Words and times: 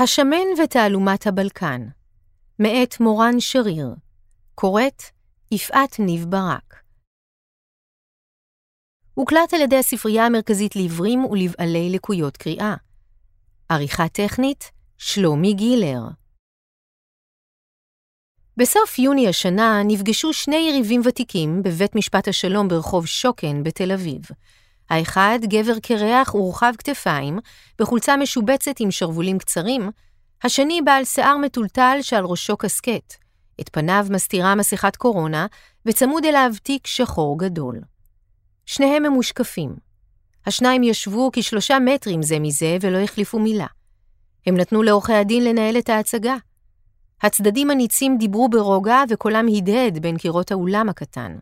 השמן 0.00 0.62
ותעלומת 0.64 1.26
הבלקן, 1.26 1.88
מאת 2.58 3.00
מורן 3.00 3.40
שריר, 3.40 3.94
קוראת 4.54 5.02
יפעת 5.50 5.98
ניב 5.98 6.24
ברק. 6.28 6.82
הוקלט 9.14 9.54
על 9.54 9.60
ידי 9.60 9.76
הספרייה 9.76 10.26
המרכזית 10.26 10.76
לעיוורים 10.76 11.24
ולבעלי 11.24 11.90
לקויות 11.90 12.36
קריאה. 12.36 12.74
עריכה 13.68 14.08
טכנית, 14.08 14.70
שלומי 14.98 15.54
גילר. 15.54 16.00
בסוף 18.56 18.98
יוני 18.98 19.28
השנה 19.28 19.82
נפגשו 19.84 20.32
שני 20.32 20.68
יריבים 20.70 21.00
ותיקים 21.04 21.62
בבית 21.62 21.94
משפט 21.94 22.28
השלום 22.28 22.68
ברחוב 22.68 23.06
שוקן 23.06 23.62
בתל 23.62 23.92
אביב. 23.92 24.20
האחד, 24.92 25.38
גבר 25.42 25.78
קרח 25.82 26.34
ורחב 26.34 26.72
כתפיים, 26.78 27.38
בחולצה 27.78 28.16
משובצת 28.16 28.80
עם 28.80 28.90
שרוולים 28.90 29.38
קצרים, 29.38 29.90
השני 30.44 30.82
בעל 30.82 31.04
שיער 31.04 31.36
מטולטל 31.36 31.98
שעל 32.02 32.24
ראשו 32.24 32.56
קסקט. 32.56 33.14
את 33.60 33.68
פניו 33.68 34.06
מסתירה 34.10 34.54
מסכת 34.54 34.96
קורונה, 34.96 35.46
וצמוד 35.86 36.24
אליו 36.24 36.50
תיק 36.62 36.86
שחור 36.86 37.38
גדול. 37.38 37.80
שניהם 38.66 39.02
ממושקפים. 39.02 39.76
השניים 40.46 40.82
ישבו 40.82 41.30
כשלושה 41.32 41.78
מטרים 41.78 42.22
זה 42.22 42.38
מזה 42.38 42.76
ולא 42.80 42.98
החליפו 42.98 43.38
מילה. 43.38 43.66
הם 44.46 44.56
נתנו 44.56 44.82
לעורכי 44.82 45.14
הדין 45.14 45.44
לנהל 45.44 45.78
את 45.78 45.88
ההצגה. 45.88 46.36
הצדדים 47.22 47.70
הניצים 47.70 48.18
דיברו 48.18 48.48
ברוגע 48.48 49.02
וקולם 49.08 49.46
הדהד 49.56 49.98
בין 49.98 50.16
קירות 50.16 50.50
האולם 50.50 50.88
הקטן. 50.88 51.36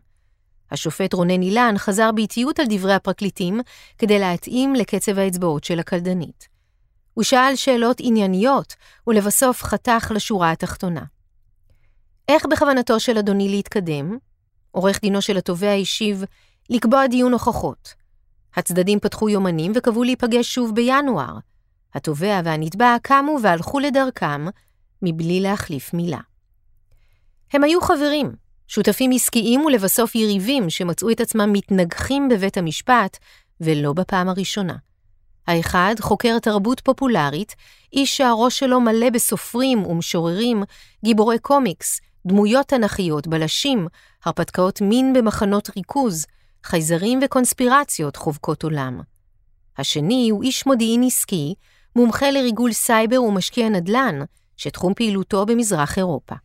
השופט 0.71 1.13
רונן 1.13 1.41
אילן 1.41 1.75
חזר 1.77 2.11
באיטיות 2.11 2.59
על 2.59 2.65
דברי 2.69 2.93
הפרקליטים 2.93 3.61
כדי 3.97 4.19
להתאים 4.19 4.75
לקצב 4.75 5.19
האצבעות 5.19 5.63
של 5.63 5.79
הקלדנית. 5.79 6.47
הוא 7.13 7.23
שאל 7.23 7.55
שאלות 7.55 7.97
ענייניות, 7.99 8.75
ולבסוף 9.07 9.63
חתך 9.63 10.11
לשורה 10.15 10.51
התחתונה. 10.51 11.03
איך 12.27 12.45
בכוונתו 12.45 12.99
של 12.99 13.17
אדוני 13.17 13.49
להתקדם? 13.49 14.17
עורך 14.71 15.01
דינו 15.01 15.21
של 15.21 15.37
התובע 15.37 15.73
השיב, 15.73 16.23
לקבוע 16.69 17.07
דיון 17.07 17.33
הוכחות. 17.33 17.93
הצדדים 18.55 18.99
פתחו 18.99 19.29
יומנים 19.29 19.71
וקבעו 19.75 20.03
להיפגש 20.03 20.53
שוב 20.53 20.75
בינואר. 20.75 21.37
התובע 21.93 22.41
והנתבע 22.43 22.95
קמו 23.01 23.37
והלכו 23.41 23.79
לדרכם, 23.79 24.45
מבלי 25.01 25.39
להחליף 25.39 25.93
מילה. 25.93 26.19
הם 27.53 27.63
היו 27.63 27.81
חברים, 27.81 28.31
שותפים 28.73 29.11
עסקיים 29.11 29.65
ולבסוף 29.65 30.15
יריבים 30.15 30.69
שמצאו 30.69 31.11
את 31.11 31.21
עצמם 31.21 31.53
מתנגחים 31.53 32.29
בבית 32.29 32.57
המשפט, 32.57 33.17
ולא 33.61 33.93
בפעם 33.93 34.29
הראשונה. 34.29 34.75
האחד, 35.47 35.95
חוקר 35.99 36.39
תרבות 36.39 36.79
פופולרית, 36.79 37.55
איש 37.93 38.17
שהראש 38.17 38.59
שלו 38.59 38.81
מלא 38.81 39.09
בסופרים 39.09 39.85
ומשוררים, 39.85 40.63
גיבורי 41.05 41.39
קומיקס, 41.39 42.01
דמויות 42.25 42.67
תנכיות, 42.67 43.27
בלשים, 43.27 43.87
הרפתקאות 44.25 44.81
מין 44.81 45.13
במחנות 45.13 45.69
ריכוז, 45.77 46.25
חייזרים 46.63 47.19
וקונספירציות 47.23 48.15
חובקות 48.15 48.63
עולם. 48.63 49.01
השני 49.77 50.29
הוא 50.29 50.43
איש 50.43 50.65
מודיעין 50.65 51.03
עסקי, 51.03 51.53
מומחה 51.95 52.31
לריגול 52.31 52.71
סייבר 52.71 53.23
ומשקיע 53.23 53.69
נדל"ן, 53.69 54.19
שתחום 54.57 54.93
פעילותו 54.93 55.45
במזרח 55.45 55.97
אירופה. 55.97 56.35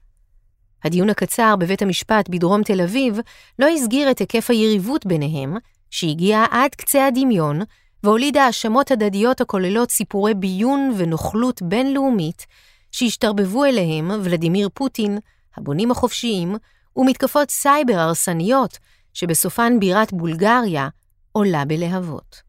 הדיון 0.84 1.10
הקצר 1.10 1.56
בבית 1.56 1.82
המשפט 1.82 2.28
בדרום 2.28 2.62
תל 2.62 2.80
אביב 2.80 3.18
לא 3.58 3.68
הסגיר 3.68 4.10
את 4.10 4.18
היקף 4.18 4.50
היריבות 4.50 5.06
ביניהם, 5.06 5.56
שהגיעה 5.90 6.46
עד 6.50 6.74
קצה 6.74 7.06
הדמיון, 7.06 7.60
והולידה 8.02 8.44
האשמות 8.44 8.90
הדדיות 8.90 9.40
הכוללות 9.40 9.90
סיפורי 9.90 10.34
ביון 10.34 10.92
ונוכלות 10.96 11.62
בינלאומית, 11.62 12.46
שהשתרבבו 12.92 13.64
אליהם 13.64 14.10
ולדימיר 14.22 14.68
פוטין, 14.74 15.18
הבונים 15.56 15.90
החופשיים, 15.90 16.56
ומתקפות 16.96 17.50
סייבר 17.50 17.98
הרסניות, 17.98 18.78
שבסופן 19.14 19.80
בירת 19.80 20.12
בולגריה 20.12 20.88
עולה 21.32 21.64
בלהבות. 21.64 22.42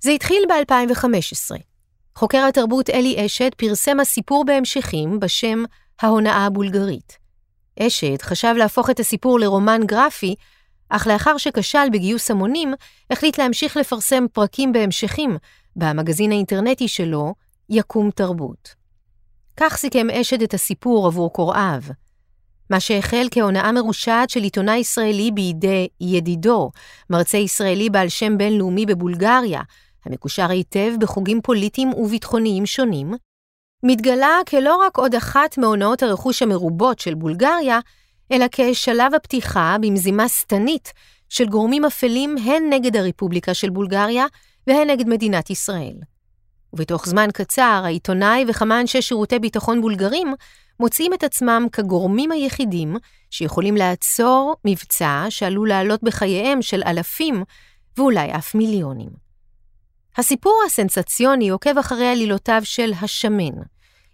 זה 0.00 0.10
התחיל 0.10 0.42
ב-2015. 0.48 1.56
חוקר 2.14 2.46
התרבות 2.48 2.90
אלי 2.90 3.26
אשד 3.26 3.50
פרסם 3.56 4.00
הסיפור 4.00 4.44
בהמשכים 4.44 5.20
בשם 5.20 5.64
ההונאה 6.02 6.46
הבולגרית. 6.46 7.18
אשד 7.80 8.22
חשב 8.22 8.54
להפוך 8.58 8.90
את 8.90 9.00
הסיפור 9.00 9.40
לרומן 9.40 9.80
גרפי, 9.86 10.34
אך 10.88 11.06
לאחר 11.06 11.36
שכשל 11.36 11.90
בגיוס 11.92 12.30
המונים, 12.30 12.74
החליט 13.10 13.38
להמשיך 13.38 13.76
לפרסם 13.76 14.24
פרקים 14.32 14.72
בהמשכים 14.72 15.36
במגזין 15.76 16.32
האינטרנטי 16.32 16.88
שלו, 16.88 17.34
יקום 17.70 18.10
תרבות. 18.10 18.74
כך 19.56 19.76
סיכם 19.76 20.10
אשד 20.10 20.42
את 20.42 20.54
הסיפור 20.54 21.06
עבור 21.06 21.32
קוראיו. 21.32 21.82
מה 22.70 22.80
שהחל 22.80 23.26
כהונאה 23.30 23.72
מרושעת 23.72 24.30
של 24.30 24.40
עיתונאי 24.40 24.78
ישראלי 24.78 25.30
בידי 25.30 25.88
ידידו, 26.00 26.70
מרצה 27.10 27.38
ישראלי 27.38 27.90
בעל 27.90 28.08
שם 28.08 28.38
בינלאומי 28.38 28.86
בבולגריה, 28.86 29.60
המקושר 30.04 30.50
היטב 30.50 30.92
בחוגים 31.00 31.40
פוליטיים 31.42 31.92
וביטחוניים 31.94 32.66
שונים, 32.66 33.14
מתגלה 33.82 34.38
כלא 34.48 34.76
רק 34.76 34.96
עוד 34.96 35.14
אחת 35.14 35.58
מהונאות 35.58 36.02
הרכוש 36.02 36.42
המרובות 36.42 36.98
של 36.98 37.14
בולגריה, 37.14 37.80
אלא 38.32 38.46
כשלב 38.52 39.14
הפתיחה 39.14 39.76
במזימה 39.80 40.28
שטנית 40.28 40.92
של 41.28 41.46
גורמים 41.46 41.84
אפלים 41.84 42.36
הן 42.38 42.62
נגד 42.70 42.96
הרפובליקה 42.96 43.54
של 43.54 43.70
בולגריה 43.70 44.26
והן 44.66 44.90
נגד 44.90 45.08
מדינת 45.08 45.50
ישראל. 45.50 45.94
ובתוך 46.72 47.06
זמן 47.06 47.28
קצר, 47.32 47.80
העיתונאי 47.84 48.44
וכמה 48.48 48.80
אנשי 48.80 49.02
שירותי 49.02 49.38
ביטחון 49.38 49.80
בולגרים 49.80 50.34
מוצאים 50.80 51.14
את 51.14 51.24
עצמם 51.24 51.66
כגורמים 51.72 52.32
היחידים 52.32 52.96
שיכולים 53.30 53.76
לעצור 53.76 54.54
מבצע 54.64 55.26
שעלול 55.28 55.68
לעלות 55.68 56.02
בחייהם 56.02 56.62
של 56.62 56.82
אלפים 56.86 57.44
ואולי 57.96 58.34
אף 58.36 58.54
מיליונים. 58.54 59.27
הסיפור 60.16 60.62
הסנסציוני 60.66 61.48
עוקב 61.48 61.78
אחרי 61.78 62.06
עלילותיו 62.06 62.60
של 62.64 62.92
השמן, 63.02 63.54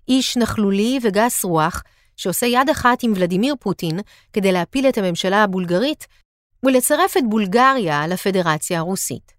איש 0.08 0.36
נכלולי 0.36 0.98
וגס 1.02 1.44
רוח, 1.44 1.82
שעושה 2.16 2.46
יד 2.46 2.70
אחת 2.70 3.02
עם 3.02 3.12
ולדימיר 3.16 3.54
פוטין 3.60 4.00
כדי 4.32 4.52
להפיל 4.52 4.88
את 4.88 4.98
הממשלה 4.98 5.42
הבולגרית 5.42 6.06
ולצרף 6.62 7.16
את 7.16 7.22
בולגריה 7.28 8.06
לפדרציה 8.06 8.78
הרוסית. 8.78 9.32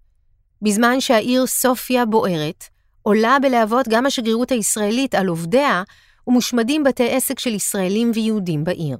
בזמן 0.62 1.00
שהעיר 1.00 1.46
סופיה 1.48 2.06
בוערת, 2.06 2.64
עולה 3.02 3.38
בלהבות 3.42 3.88
גם 3.88 4.06
השגרירות 4.06 4.52
הישראלית 4.52 5.16
על 5.16 5.28
עובדיה, 5.28 5.84
ומושמדים 6.28 6.84
בתי 6.84 7.10
עסק 7.10 7.40
של 7.40 7.54
ישראלים 7.54 8.12
ויהודים 8.16 8.64
בעיר. 8.64 8.98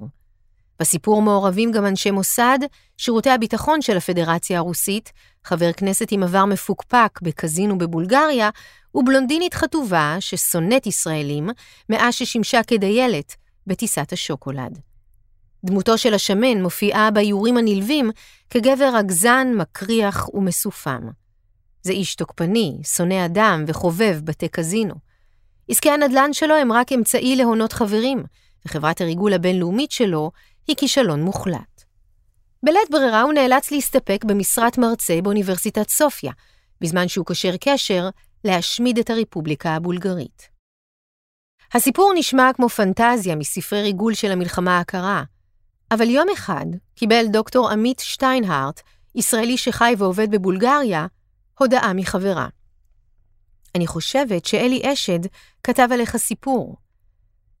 בסיפור 0.80 1.22
מעורבים 1.22 1.72
גם 1.72 1.86
אנשי 1.86 2.10
מוסד, 2.10 2.58
שירותי 2.96 3.30
הביטחון 3.30 3.82
של 3.82 3.96
הפדרציה 3.96 4.58
הרוסית, 4.58 5.12
חבר 5.44 5.72
כנסת 5.72 6.12
עם 6.12 6.22
עבר 6.22 6.44
מפוקפק 6.44 7.18
בקזינו 7.22 7.78
בבולגריה, 7.78 8.50
ובלונדינית 8.94 9.54
חטובה 9.54 10.16
ששונאת 10.20 10.86
ישראלים, 10.86 11.50
מאז 11.88 12.14
ששימשה 12.14 12.62
כדיילת 12.62 13.34
בטיסת 13.66 14.12
השוקולד. 14.12 14.78
דמותו 15.64 15.98
של 15.98 16.14
השמן 16.14 16.62
מופיעה 16.62 17.10
באיורים 17.10 17.56
הנלווים 17.56 18.10
כגבר 18.50 18.90
רגזן, 18.96 19.52
מקריח 19.56 20.34
ומסופם. 20.34 21.00
זה 21.82 21.92
איש 21.92 22.14
תוקפני, 22.14 22.78
שונא 22.96 23.24
אדם 23.24 23.64
וחובב 23.66 24.20
בתי 24.24 24.48
קזינו. 24.48 24.94
עסקי 25.68 25.90
הנדל"ן 25.90 26.32
שלו 26.32 26.54
הם 26.54 26.72
רק 26.72 26.92
אמצעי 26.92 27.36
להונות 27.36 27.72
חברים, 27.72 28.24
וחברת 28.66 29.00
הריגול 29.00 29.32
הבינלאומית 29.32 29.90
שלו 29.90 30.30
היא 30.66 30.76
כישלון 30.76 31.22
מוחלט. 31.22 31.84
בלית 32.62 32.90
ברירה 32.90 33.22
הוא 33.22 33.32
נאלץ 33.32 33.70
להסתפק 33.70 34.24
במשרת 34.24 34.78
מרצה 34.78 35.18
באוניברסיטת 35.22 35.88
סופיה, 35.88 36.32
בזמן 36.80 37.08
שהוא 37.08 37.26
קושר 37.26 37.56
קשר 37.60 38.08
להשמיד 38.44 38.98
את 38.98 39.10
הרפובליקה 39.10 39.70
הבולגרית. 39.70 40.48
הסיפור 41.74 42.12
נשמע 42.16 42.50
כמו 42.54 42.68
פנטזיה 42.68 43.36
מספרי 43.36 43.82
ריגול 43.82 44.14
של 44.14 44.32
המלחמה 44.32 44.78
הקרה, 44.78 45.22
אבל 45.90 46.10
יום 46.10 46.28
אחד 46.34 46.66
קיבל 46.94 47.26
דוקטור 47.26 47.70
עמית 47.70 47.98
שטיינהארט, 47.98 48.82
ישראלי 49.14 49.58
שחי 49.58 49.94
ועובד 49.98 50.30
בבולגריה, 50.30 51.06
הודעה 51.58 51.92
מחברה. 51.92 52.48
אני 53.74 53.86
חושבת 53.86 54.44
שאלי 54.44 54.82
אשד 54.92 55.18
כתב 55.62 55.88
עליך 55.92 56.16
סיפור. 56.16 56.76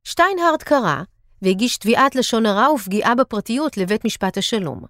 שטיינהארט 0.04 0.62
קרא 0.62 1.02
והגיש 1.46 1.76
תביעת 1.76 2.14
לשון 2.14 2.46
הרע 2.46 2.72
ופגיעה 2.72 3.14
בפרטיות 3.14 3.76
לבית 3.76 4.04
משפט 4.04 4.38
השלום. 4.38 4.80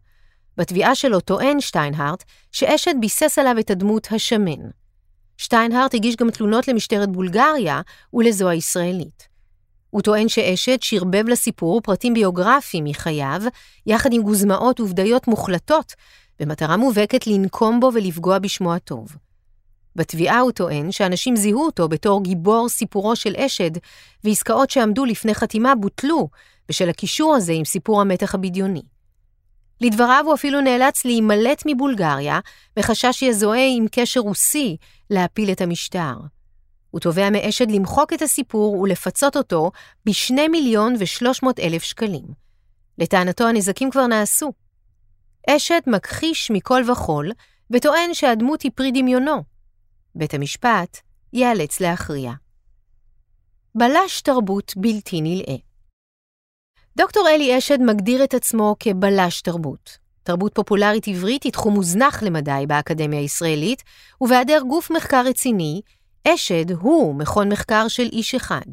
בתביעה 0.56 0.94
שלו 0.94 1.20
טוען 1.20 1.60
שטיינהארט 1.60 2.24
שאשד 2.52 2.94
ביסס 3.00 3.38
עליו 3.38 3.58
את 3.58 3.70
הדמות 3.70 4.08
השמן. 4.10 4.70
שטיינהארט 5.36 5.94
הגיש 5.94 6.16
גם 6.16 6.30
תלונות 6.30 6.68
למשטרת 6.68 7.08
בולגריה 7.08 7.80
ולזו 8.14 8.48
הישראלית. 8.48 9.28
הוא 9.90 10.02
טוען 10.02 10.28
שאשד 10.28 10.82
שרבב 10.82 11.28
לסיפור 11.28 11.80
פרטים 11.80 12.14
ביוגרפיים 12.14 12.84
מחייו, 12.84 13.42
יחד 13.86 14.12
עם 14.12 14.22
גוזמאות 14.22 14.80
ובדיות 14.80 15.28
מוחלטות, 15.28 15.92
במטרה 16.40 16.76
מובהקת 16.76 17.26
לנקום 17.26 17.80
בו 17.80 17.90
ולפגוע 17.94 18.38
בשמו 18.38 18.74
הטוב. 18.74 19.16
בתביעה 19.96 20.40
הוא 20.40 20.52
טוען 20.52 20.92
שאנשים 20.92 21.36
זיהו 21.36 21.64
אותו 21.64 21.88
בתור 21.88 22.22
גיבור 22.22 22.68
סיפורו 22.68 23.16
של 23.16 23.36
אשד, 23.36 23.70
ועסקאות 24.24 24.70
שעמדו 24.70 25.04
לפני 25.04 25.34
חתימה 25.34 25.74
בוטלו 25.74 26.28
בשל 26.68 26.88
הקישור 26.88 27.34
הזה 27.34 27.52
עם 27.52 27.64
סיפור 27.64 28.00
המתח 28.00 28.34
הבדיוני. 28.34 28.82
לדבריו 29.80 30.22
הוא 30.26 30.34
אפילו 30.34 30.60
נאלץ 30.60 31.04
להימלט 31.04 31.62
מבולגריה, 31.66 32.40
מחשש 32.78 33.18
שיזוהה 33.18 33.66
עם 33.76 33.86
קשר 33.92 34.20
רוסי 34.20 34.76
להפיל 35.10 35.52
את 35.52 35.60
המשטר. 35.60 36.14
הוא 36.90 37.00
תובע 37.00 37.30
מאשד 37.30 37.70
למחוק 37.70 38.12
את 38.12 38.22
הסיפור 38.22 38.78
ולפצות 38.80 39.36
אותו 39.36 39.70
ב-2 40.06 40.48
מיליון 40.50 40.94
ו-300 40.98 41.46
אלף 41.62 41.82
שקלים. 41.82 42.24
לטענתו 42.98 43.48
הנזקים 43.48 43.90
כבר 43.90 44.06
נעשו. 44.06 44.52
אשד 45.50 45.80
מכחיש 45.86 46.50
מכל 46.50 46.90
וכול, 46.92 47.30
וטוען 47.70 48.14
שהדמות 48.14 48.62
היא 48.62 48.70
פרי 48.74 48.90
דמיונו. 48.92 49.55
בית 50.16 50.34
המשפט 50.34 50.98
ייאלץ 51.32 51.80
להכריע. 51.80 52.32
בלש 53.74 54.20
תרבות 54.20 54.72
בלתי 54.76 55.20
נלאה 55.20 55.56
דוקטור 56.96 57.28
אלי 57.28 57.58
אשד 57.58 57.80
מגדיר 57.80 58.24
את 58.24 58.34
עצמו 58.34 58.76
כבלש 58.80 59.40
תרבות. 59.40 59.98
תרבות 60.22 60.54
פופולרית 60.54 61.08
עברית 61.08 61.42
היא 61.42 61.52
תחום 61.52 61.74
מוזנח 61.74 62.22
למדי 62.22 62.64
באקדמיה 62.68 63.20
הישראלית, 63.20 63.82
ובהיעדר 64.20 64.60
גוף 64.68 64.90
מחקר 64.90 65.22
רציני, 65.26 65.80
אשד 66.28 66.70
הוא 66.70 67.14
מכון 67.14 67.52
מחקר 67.52 67.88
של 67.88 68.08
איש 68.12 68.34
אחד. 68.34 68.66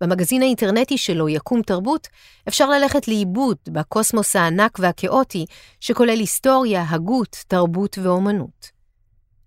במגזין 0.00 0.42
האינטרנטי 0.42 0.98
שלו, 0.98 1.28
יקום 1.28 1.62
תרבות, 1.62 2.08
אפשר 2.48 2.68
ללכת 2.68 3.08
לאיבוד 3.08 3.56
בקוסמוס 3.68 4.36
הענק 4.36 4.78
והכאוטי, 4.78 5.44
שכולל 5.80 6.18
היסטוריה, 6.18 6.84
הגות, 6.88 7.44
תרבות 7.48 7.98
ואומנות. 8.02 8.79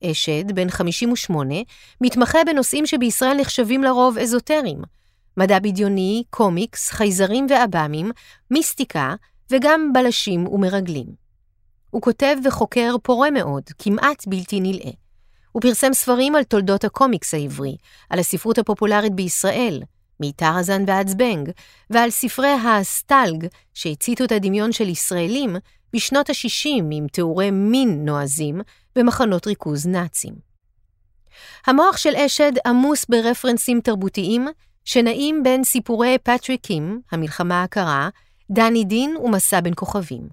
אשד, 0.06 0.52
בן 0.52 0.70
58, 0.70 1.56
מתמחה 2.02 2.40
בנושאים 2.46 2.86
שבישראל 2.86 3.38
נחשבים 3.40 3.84
לרוב 3.84 4.18
אזוטריים, 4.18 4.82
מדע 5.38 5.60
בדיוני, 5.60 6.24
קומיקס, 6.30 6.90
חייזרים 6.90 7.48
ועב"מים, 7.50 8.12
מיסטיקה 8.52 9.16
וגם 9.52 9.94
בלשים 9.94 10.48
ומרגלים. 10.48 11.08
הוא 11.90 12.02
כותב 12.02 12.36
וחוקר 12.46 12.96
פורה 13.04 13.32
מאוד, 13.32 13.64
כמעט 13.80 14.28
בלתי 14.28 14.60
נלאה. 14.60 14.92
הוא 15.52 15.62
פרסם 15.62 15.94
ספרים 15.94 16.36
על 16.36 16.44
תולדות 16.44 16.84
הקומיקס 16.84 17.34
העברי, 17.34 17.78
על 18.10 18.20
הספרות 18.20 18.58
הפופולרית 18.58 19.14
בישראל, 19.14 19.84
מטרזן 20.20 20.84
ועד 20.88 21.08
זבנג, 21.08 21.50
ועל 21.90 22.10
ספרי 22.10 22.52
הסטלג 22.52 23.48
שהציתו 23.74 24.24
את 24.24 24.32
הדמיון 24.32 24.72
של 24.72 24.90
ישראלים 24.90 25.56
בשנות 25.94 26.30
ה-60 26.30 26.84
עם 26.92 27.08
תיאורי 27.08 27.52
מין 27.52 28.06
נועזים 28.06 28.62
במחנות 28.96 29.48
ריכוז 29.48 29.88
נאצים. 29.88 30.34
המוח 31.68 31.98
של 31.98 32.16
אשד 32.16 32.52
עמוס 32.68 33.06
ברפרנסים 33.10 33.82
תרבותיים 33.82 34.48
שנעים 34.86 35.44
בין 35.44 35.64
סיפורי 35.64 36.18
פטריק 36.24 36.62
קים, 36.62 37.02
המלחמה 37.12 37.64
הקרה, 37.64 38.10
דני 38.52 38.84
דין 38.84 39.18
ומסע 39.18 39.62
בין 39.62 39.74
כוכבים. 39.76 40.28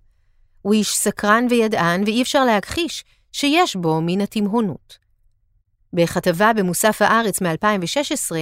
הוא 0.63 0.75
איש 0.75 0.97
סקרן 0.97 1.47
וידען, 1.51 2.03
ואי 2.05 2.23
אפשר 2.23 2.45
להכחיש 2.45 3.05
שיש 3.33 3.77
בו 3.77 4.01
מן 4.01 4.21
התימהונות. 4.21 4.99
בכתבה 5.93 6.53
במוסף 6.53 7.03
הארץ 7.03 7.41
מ-2016, 7.43 8.37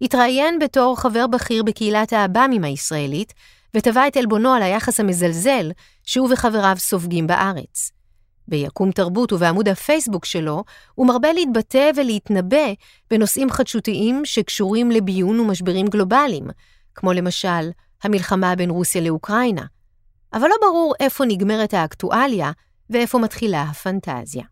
התראיין 0.00 0.58
בתור 0.58 1.00
חבר 1.00 1.26
בכיר 1.26 1.62
בקהילת 1.62 2.12
האב"מים 2.12 2.64
הישראלית, 2.64 3.34
ותבע 3.76 4.08
את 4.08 4.16
עלבונו 4.16 4.52
על 4.52 4.62
היחס 4.62 5.00
המזלזל 5.00 5.72
שהוא 6.04 6.28
וחבריו 6.32 6.76
סופגים 6.78 7.26
בארץ. 7.26 7.92
ביקום 8.52 8.92
תרבות 8.92 9.32
ובעמוד 9.32 9.68
הפייסבוק 9.68 10.24
שלו, 10.24 10.64
הוא 10.94 11.06
מרבה 11.06 11.32
להתבטא 11.32 11.90
ולהתנבא 11.96 12.72
בנושאים 13.10 13.50
חדשותיים 13.50 14.20
שקשורים 14.24 14.90
לביון 14.90 15.40
ומשברים 15.40 15.86
גלובליים, 15.86 16.46
כמו 16.94 17.12
למשל 17.12 17.70
המלחמה 18.02 18.56
בין 18.56 18.70
רוסיה 18.70 19.00
לאוקראינה. 19.00 19.62
אבל 20.32 20.48
לא 20.48 20.54
ברור 20.60 20.94
איפה 21.00 21.24
נגמרת 21.24 21.74
האקטואליה 21.74 22.52
ואיפה 22.90 23.18
מתחילה 23.18 23.62
הפנטזיה. 23.62 24.44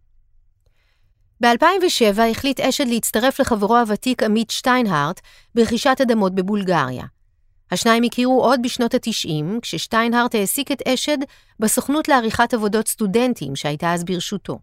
ב-2007 1.41 2.21
החליט 2.31 2.61
אשד 2.61 2.87
להצטרף 2.87 3.41
לחברו 3.41 3.77
הוותיק 3.77 4.23
עמית 4.23 4.51
שטיינהארט 4.51 5.21
ברכישת 5.55 5.97
אדמות 6.03 6.35
בבולגריה. 6.35 7.05
השניים 7.71 8.03
הכירו 8.03 8.45
עוד 8.45 8.63
בשנות 8.63 8.95
ה-90, 8.95 9.61
כששטיינהארט 9.63 10.35
העסיק 10.35 10.73
את 10.73 10.83
אשד 10.89 11.19
בסוכנות 11.61 12.09
לעריכת 12.09 12.55
עבודות 12.55 12.89
סטודנטים 12.89 13.57
שהייתה 13.57 13.95
אז 13.95 14.05
ברשותו. 14.05 14.59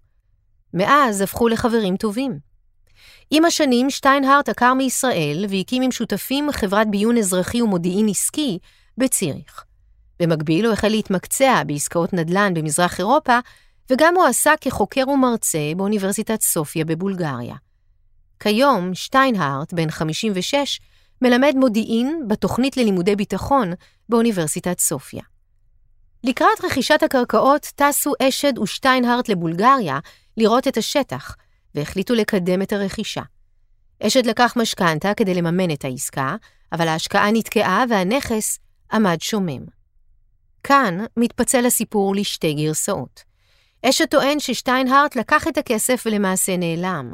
מאז 0.74 1.22
הפכו 1.22 1.48
לחברים 1.48 1.98
טובים. 1.98 2.40
עם 3.32 3.46
השנים 3.46 3.90
שטיינהארט 3.90 4.50
עקר 4.50 4.74
מישראל 4.74 5.46
והקים 5.50 5.82
עם 5.82 5.92
שותפים 5.92 6.52
חברת 6.52 6.88
ביון 6.92 7.18
אזרחי 7.18 7.62
ומודיעין 7.62 8.08
עסקי 8.10 8.60
בציריך. 8.98 9.64
במקביל 10.20 10.66
הוא 10.66 10.74
החל 10.74 10.88
להתמקצע 10.88 11.64
בעסקאות 11.68 12.14
נדל"ן 12.14 12.54
במזרח 12.54 13.00
אירופה, 13.00 13.40
וגם 13.90 14.16
הוא 14.16 14.26
עסק 14.26 14.58
כחוקר 14.62 15.10
ומרצה 15.10 15.72
באוניברסיטת 15.78 16.42
סופיה 16.42 16.86
בבולגריה. 16.86 17.56
כיום 18.40 18.94
שטיינהארט, 18.94 19.74
בן 19.74 19.90
56, 19.92 20.80
מלמד 21.22 21.54
מודיעין 21.56 22.24
בתוכנית 22.28 22.78
ללימודי 22.78 23.16
ביטחון 23.16 23.74
באוניברסיטת 24.10 24.80
סופיה. 24.80 25.24
לקראת 26.24 26.66
רכישת 26.66 27.04
הקרקעות 27.04 27.72
טסו 27.76 28.14
אשד 28.22 28.58
ושטיינהארט 28.58 29.30
לבולגריה 29.30 30.00
לראות 30.38 30.68
את 30.68 30.78
השטח, 30.78 31.36
והחליטו 31.76 32.14
לקדם 32.14 32.62
את 32.62 32.74
הרכישה. 32.74 33.22
אשד 34.04 34.26
לקח 34.26 34.54
משכנתה 34.58 35.14
כדי 35.14 35.34
לממן 35.34 35.72
את 35.72 35.86
העסקה, 35.86 36.36
אבל 36.72 36.88
ההשקעה 36.88 37.32
נתקעה 37.32 37.84
והנכס 37.90 38.60
עמד 38.92 39.22
שומם. 39.22 39.66
כאן 40.64 40.98
מתפצל 41.18 41.66
הסיפור 41.66 42.16
לשתי 42.16 42.54
גרסאות. 42.54 43.24
אשד 43.86 44.06
טוען 44.06 44.40
ששטיינהארט 44.40 45.16
לקח 45.16 45.48
את 45.48 45.58
הכסף 45.58 46.04
ולמעשה 46.06 46.58
נעלם. 46.58 47.14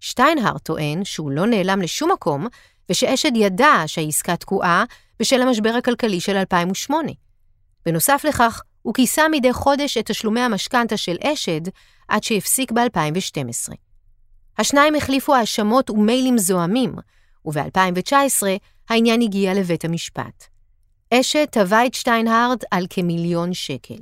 שטיינהארט 0.00 0.64
טוען 0.64 1.04
שהוא 1.04 1.30
לא 1.30 1.46
נעלם 1.46 1.82
לשום 1.82 2.12
מקום, 2.12 2.46
ושאשד 2.90 3.32
ידע 3.34 3.82
שהעסקה 3.86 4.36
תקועה 4.36 4.84
בשל 5.20 5.42
המשבר 5.42 5.74
הכלכלי 5.78 6.20
של 6.20 6.36
2008. 6.36 7.12
בנוסף 7.86 8.24
לכך, 8.28 8.62
הוא 8.82 8.94
כיסה 8.94 9.22
מדי 9.30 9.52
חודש 9.52 9.96
את 9.96 10.06
תשלומי 10.06 10.40
המשכנתה 10.40 10.96
של 10.96 11.16
אשד 11.24 11.60
עד 12.08 12.22
שהפסיק 12.22 12.72
ב-2012. 12.72 13.74
השניים 14.58 14.94
החליפו 14.94 15.34
האשמות 15.34 15.90
ומיילים 15.90 16.38
זועמים, 16.38 16.94
וב-2019 17.44 18.42
העניין 18.88 19.20
הגיע 19.20 19.54
לבית 19.54 19.84
המשפט. 19.84 20.44
אשד 21.14 21.44
תבע 21.44 21.86
את 21.86 21.94
שטיינהארד 21.94 22.58
על 22.70 22.86
כמיליון 22.90 23.54
שקל. 23.54 23.98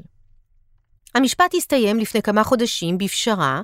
המשפט 1.14 1.54
הסתיים 1.54 1.98
לפני 1.98 2.22
כמה 2.22 2.44
חודשים 2.44 2.98
בפשרה, 2.98 3.62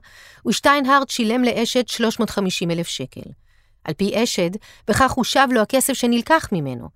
ושטיינהארד 0.49 1.09
שילם 1.09 1.45
לאשד 1.45 1.89
350 1.89 2.71
אלף 2.71 2.89
שקל. 2.89 3.31
על 3.87 3.95
פי 3.95 4.23
אשד, 4.23 4.51
בכך 4.89 5.13
הושב 5.13 5.49
לו 5.51 5.61
הכסף 5.61 5.93
שנלקח 5.93 6.49
ממנו. 6.53 6.89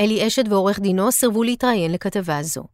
אלי 0.00 0.26
אשד 0.26 0.52
ועורך 0.52 0.78
דינו 0.80 1.12
סירבו 1.12 1.42
להתראיין 1.42 1.92
לכתבה 1.92 2.42
זו. 2.42 2.64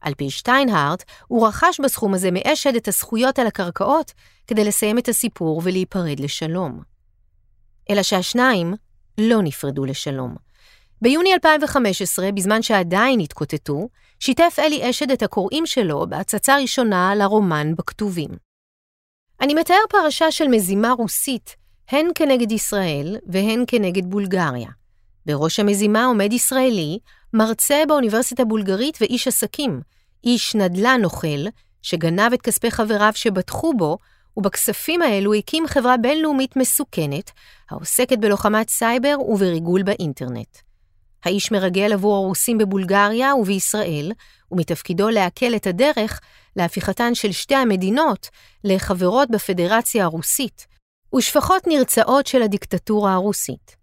על 0.00 0.14
פי 0.14 0.30
שטיינהארט, 0.30 1.04
הוא 1.26 1.48
רכש 1.48 1.80
בסכום 1.80 2.14
הזה 2.14 2.30
מאשד 2.32 2.76
את 2.76 2.88
הזכויות 2.88 3.38
על 3.38 3.46
הקרקעות 3.46 4.12
כדי 4.46 4.64
לסיים 4.64 4.98
את 4.98 5.08
הסיפור 5.08 5.60
ולהיפרד 5.64 6.20
לשלום. 6.20 6.80
אלא 7.90 8.02
שהשניים 8.02 8.74
לא 9.18 9.42
נפרדו 9.42 9.84
לשלום. 9.84 10.36
ביוני 11.02 11.34
2015, 11.34 12.32
בזמן 12.32 12.62
שעדיין 12.62 13.20
התקוטטו, 13.20 13.88
שיתף 14.20 14.56
אלי 14.58 14.90
אשד 14.90 15.10
את 15.10 15.22
הקוראים 15.22 15.66
שלו 15.66 16.06
בהצצה 16.08 16.56
ראשונה 16.56 17.14
לרומן 17.14 17.74
בכתובים. 17.74 18.30
אני 19.40 19.54
מתאר 19.54 19.82
פרשה 19.90 20.30
של 20.30 20.48
מזימה 20.48 20.92
רוסית 20.92 21.56
הן 21.90 22.06
כנגד 22.14 22.52
ישראל 22.52 23.16
והן 23.26 23.64
כנגד 23.66 24.10
בולגריה. 24.10 24.68
בראש 25.26 25.60
המזימה 25.60 26.04
עומד 26.04 26.32
ישראלי, 26.32 26.98
מרצה 27.34 27.82
באוניברסיטה 27.88 28.44
בולגרית 28.44 28.98
ואיש 29.00 29.28
עסקים, 29.28 29.80
איש 30.24 30.54
נדל"ן 30.54 31.00
נוכל, 31.02 31.46
שגנב 31.82 32.32
את 32.32 32.42
כספי 32.42 32.70
חבריו 32.70 33.12
שבטחו 33.14 33.74
בו, 33.74 33.98
ובכספים 34.36 35.02
האלו 35.02 35.34
הקים 35.34 35.66
חברה 35.66 35.96
בינלאומית 35.96 36.56
מסוכנת, 36.56 37.30
העוסקת 37.70 38.18
בלוחמת 38.18 38.68
סייבר 38.68 39.16
ובריגול 39.28 39.82
באינטרנט. 39.82 40.58
האיש 41.24 41.52
מרגל 41.52 41.92
עבור 41.92 42.16
הרוסים 42.16 42.58
בבולגריה 42.58 43.34
ובישראל, 43.34 44.12
ומתפקידו 44.50 45.08
להקל 45.08 45.56
את 45.56 45.66
הדרך 45.66 46.20
להפיכתן 46.56 47.14
של 47.14 47.32
שתי 47.32 47.54
המדינות 47.54 48.28
לחברות 48.64 49.30
בפדרציה 49.30 50.04
הרוסית, 50.04 50.66
ושפחות 51.16 51.66
נרצעות 51.66 52.26
של 52.26 52.42
הדיקטטורה 52.42 53.14
הרוסית. 53.14 53.76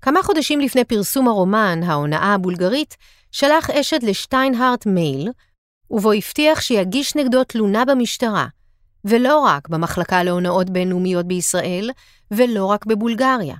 כמה 0.00 0.22
חודשים 0.22 0.60
לפני 0.60 0.84
פרסום 0.84 1.28
הרומן, 1.28 1.80
ההונאה 1.82 2.34
הבולגרית, 2.34 2.96
שלח 3.32 3.70
אשד 3.70 4.02
לשטיינהארט 4.02 4.86
מייל, 4.86 5.30
ובו 5.90 6.12
הבטיח 6.12 6.60
שיגיש 6.60 7.16
נגדו 7.16 7.44
תלונה 7.44 7.84
במשטרה, 7.84 8.46
ולא 9.04 9.38
רק 9.38 9.68
במחלקה 9.68 10.22
להונאות 10.22 10.70
בינלאומיות 10.70 11.26
בישראל, 11.26 11.90
ולא 12.30 12.64
רק 12.64 12.86
בבולגריה, 12.86 13.56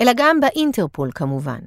אלא 0.00 0.12
גם 0.16 0.40
באינטרפול 0.40 1.10
כמובן, 1.14 1.60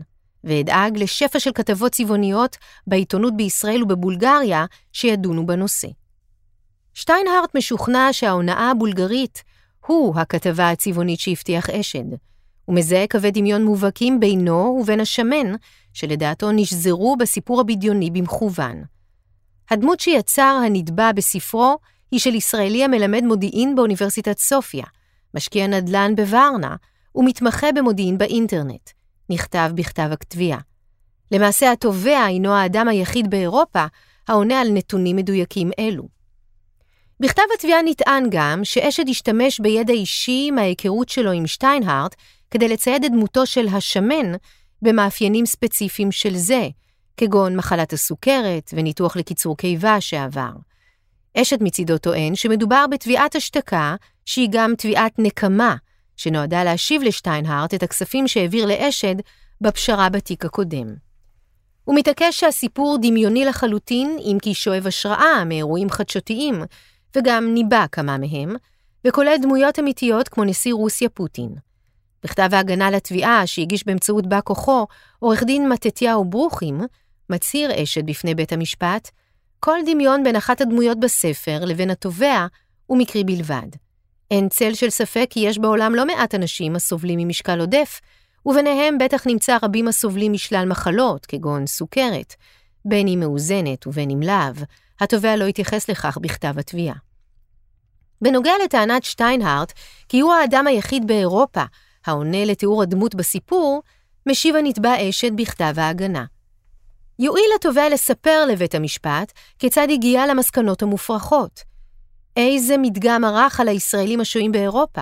ואדאג 0.44 0.98
לשפע 0.98 1.40
של 1.40 1.52
כתבות 1.56 1.92
צבעוניות 1.92 2.58
בעיתונות 2.88 3.38
בישראל 3.38 3.84
ובבולגריה 3.84 4.66
שידונו 4.94 5.46
בנושא. 5.46 5.88
שטיינהרט 6.94 7.56
משוכנע 7.56 8.08
שההונאה 8.12 8.72
הבולגרית 8.72 9.44
הוא 9.88 10.20
הכתבה 10.20 10.70
הצבעונית 10.70 11.20
שהבטיח 11.20 11.70
אשד, 11.70 12.04
ומזהה 12.68 13.08
קווי 13.08 13.32
דמיון 13.32 13.64
מובהקים 13.64 14.20
בינו 14.20 14.78
ובין 14.82 15.00
השמן, 15.00 15.56
שלדעתו 15.94 16.52
נשזרו 16.52 17.16
בסיפור 17.18 17.62
הבדיוני 17.62 18.12
במכוון. 18.12 18.84
הדמות 19.70 20.00
שיצר 20.00 20.60
הנתבע 20.66 21.12
בספרו 21.12 21.78
היא 22.12 22.20
של 22.20 22.36
ישראלי 22.36 22.84
המלמד 22.84 23.24
מודיעין 23.24 23.76
באוניברסיטת 23.76 24.38
סופיה, 24.38 24.86
משקיע 25.34 25.68
נדל"ן 25.68 26.16
בוורנה, 26.16 26.76
ומתמחה 27.16 27.72
במודיעין 27.72 28.18
באינטרנט. 28.18 28.90
נכתב 29.30 29.72
בכתב 29.76 30.10
הכתביעה. 30.12 30.60
למעשה 31.32 31.72
התובע 31.72 32.24
הינו 32.24 32.54
האדם 32.54 32.88
היחיד 32.88 33.30
באירופה 33.30 33.86
העונה 34.28 34.62
על 34.62 34.72
נתונים 34.72 35.16
מדויקים 35.16 35.72
אלו. 35.80 36.17
בכתב 37.20 37.44
התביעה 37.54 37.82
נטען 37.86 38.24
גם 38.30 38.60
שאשד 38.64 39.10
השתמש 39.10 39.60
בידע 39.60 39.94
אישי 39.94 40.52
מההיכרות 40.52 41.10
שלו 41.10 41.32
עם 41.32 41.48
שטיינהארט 41.48 42.16
כדי 42.52 42.68
לצייד 42.68 43.04
את 43.04 43.12
דמותו 43.12 43.46
של 43.46 43.68
השמן 43.68 44.32
במאפיינים 44.82 45.46
ספציפיים 45.46 46.12
של 46.12 46.36
זה, 46.36 46.68
כגון 47.18 47.56
מחלת 47.56 47.94
הסוכרת 47.94 48.74
וניתוח 48.74 49.18
לקיצור 49.18 49.58
קיבה 49.58 50.02
שעבר. 50.02 50.52
אשת 51.38 51.62
מצידו 51.62 51.98
טוען 51.98 52.36
שמדובר 52.36 52.86
בתביעת 52.92 53.36
השתקה 53.36 53.96
שהיא 54.26 54.50
גם 54.52 54.74
תביעת 54.78 55.20
נקמה, 55.20 55.76
שנועדה 56.18 56.64
להשיב 56.64 57.04
לשטיינהארט 57.04 57.74
את 57.74 57.84
הכספים 57.84 58.28
שהעביר 58.28 58.66
לאשד 58.66 59.16
בפשרה 59.62 60.10
בתיק 60.10 60.46
הקודם. 60.46 60.96
הוא 61.84 61.96
מתעקש 61.96 62.40
שהסיפור 62.40 62.98
דמיוני 63.02 63.46
לחלוטין, 63.46 64.18
אם 64.20 64.38
כי 64.42 64.54
שואב 64.54 64.88
השראה 64.88 65.44
מאירועים 65.46 65.90
חדשותיים, 65.90 66.64
וגם 67.16 67.54
ניבא 67.54 67.86
כמה 67.92 68.18
מהם, 68.18 68.56
וכולל 69.08 69.36
דמויות 69.42 69.80
אמיתיות 69.80 70.30
כמו 70.30 70.44
נשיא 70.44 70.74
רוסיה 70.74 71.10
פוטין. 71.10 71.56
בכתב 72.24 72.50
ההגנה 72.54 72.92
לתביעה 72.92 73.48
שהגיש 73.48 73.86
באמצעות 73.88 74.28
בא 74.28 74.40
כוחו, 74.44 74.88
עורך 75.20 75.44
דין 75.44 75.70
מתתיהו 75.70 76.26
ברוכים, 76.26 76.82
מצהיר 77.30 77.84
אשד 77.84 78.06
בפני 78.06 78.36
בית 78.36 78.54
המשפט, 78.54 79.10
כל 79.60 79.78
דמיון 79.86 80.24
בין 80.24 80.36
אחת 80.36 80.62
הדמויות 80.62 81.00
בספר 81.00 81.66
לבין 81.66 81.90
התובע 81.90 82.48
הוא 82.86 82.98
מקרי 82.98 83.24
בלבד. 83.24 83.68
אין 84.32 84.50
צל 84.50 84.74
של 84.74 84.90
ספק 84.90 85.28
כי 85.30 85.40
יש 85.40 85.58
בעולם 85.58 85.96
לא 85.96 86.06
מעט 86.06 86.36
אנשים 86.36 86.76
הסובלים 86.76 87.20
ממשקל 87.20 87.60
עודף, 87.60 88.02
וביניהם 88.46 88.98
בטח 88.98 89.28
נמצא 89.28 89.58
רבים 89.64 89.88
הסובלים 89.88 90.34
משלל 90.34 90.66
מחלות, 90.66 91.26
כגון 91.26 91.68
סוכרת, 91.68 92.36
בין 92.86 93.08
אם 93.08 93.20
מאוזנת 93.20 93.88
ובין 93.88 94.10
אם 94.10 94.22
לאו, 94.22 94.66
התובע 95.00 95.36
לא 95.36 95.46
התייחס 95.46 95.90
לכך 95.90 96.18
בכתב 96.22 96.60
התביעה. 96.60 96.96
בנוגע 98.22 98.52
לטענת 98.64 99.04
שטיינהארט, 99.04 99.74
כי 100.10 100.20
הוא 100.20 100.34
האדם 100.34 100.68
היחיד 100.68 101.08
באירופה 101.08 101.64
העונה 102.06 102.46
לתיאור 102.46 102.82
הדמות 102.82 103.16
בסיפור, 103.16 103.84
משיב 104.26 104.56
הנתבע 104.56 105.10
אשד 105.10 105.36
בכתב 105.36 105.74
ההגנה. 105.78 106.26
יואיל 107.20 107.46
התובע 107.56 107.90
לספר 107.90 108.46
לבית 108.46 108.76
המשפט 108.76 109.32
כיצד 109.60 109.88
הגיע 109.92 110.28
למסקנות 110.28 110.82
המופרכות. 110.82 111.64
איזה 112.38 112.78
מדגם 112.78 113.24
ערך 113.24 113.60
על 113.60 113.68
הישראלים 113.68 114.22
השוהים 114.22 114.52
באירופה? 114.52 115.02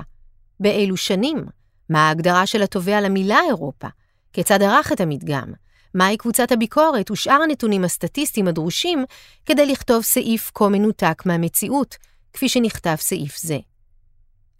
באילו 0.59 0.97
שנים? 0.97 1.45
מה 1.89 2.07
ההגדרה 2.07 2.45
של 2.45 2.61
התובע 2.61 3.01
למילה 3.01 3.39
אירופה? 3.47 3.87
כיצד 4.33 4.61
ערך 4.61 4.91
את 4.91 5.01
המדגם? 5.01 5.53
מהי 5.95 6.17
קבוצת 6.17 6.51
הביקורת 6.51 7.11
ושאר 7.11 7.41
הנתונים 7.43 7.83
הסטטיסטיים 7.83 8.47
הדרושים 8.47 9.05
כדי 9.45 9.65
לכתוב 9.65 10.03
סעיף 10.03 10.51
כה 10.53 10.69
מנותק 10.69 11.23
מהמציאות, 11.25 11.95
כפי 12.33 12.49
שנכתב 12.49 12.95
סעיף 12.99 13.37
זה. 13.37 13.57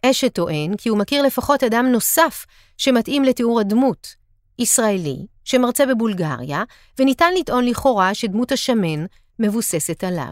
אשת 0.06 0.34
טוען 0.34 0.75
כי 0.77 0.89
הוא 0.89 0.98
מכיר 0.98 1.22
לפחות 1.22 1.63
אדם 1.63 1.86
נוסף 1.86 2.46
שמתאים 2.77 3.24
לתיאור 3.24 3.60
הדמות, 3.60 4.15
ישראלי, 4.60 5.25
שמרצה 5.44 5.86
בבולגריה, 5.86 6.63
וניתן 7.00 7.34
לטעון 7.39 7.65
לכאורה 7.65 8.13
שדמות 8.13 8.51
השמן 8.51 9.06
מבוססת 9.39 10.04
עליו. 10.04 10.32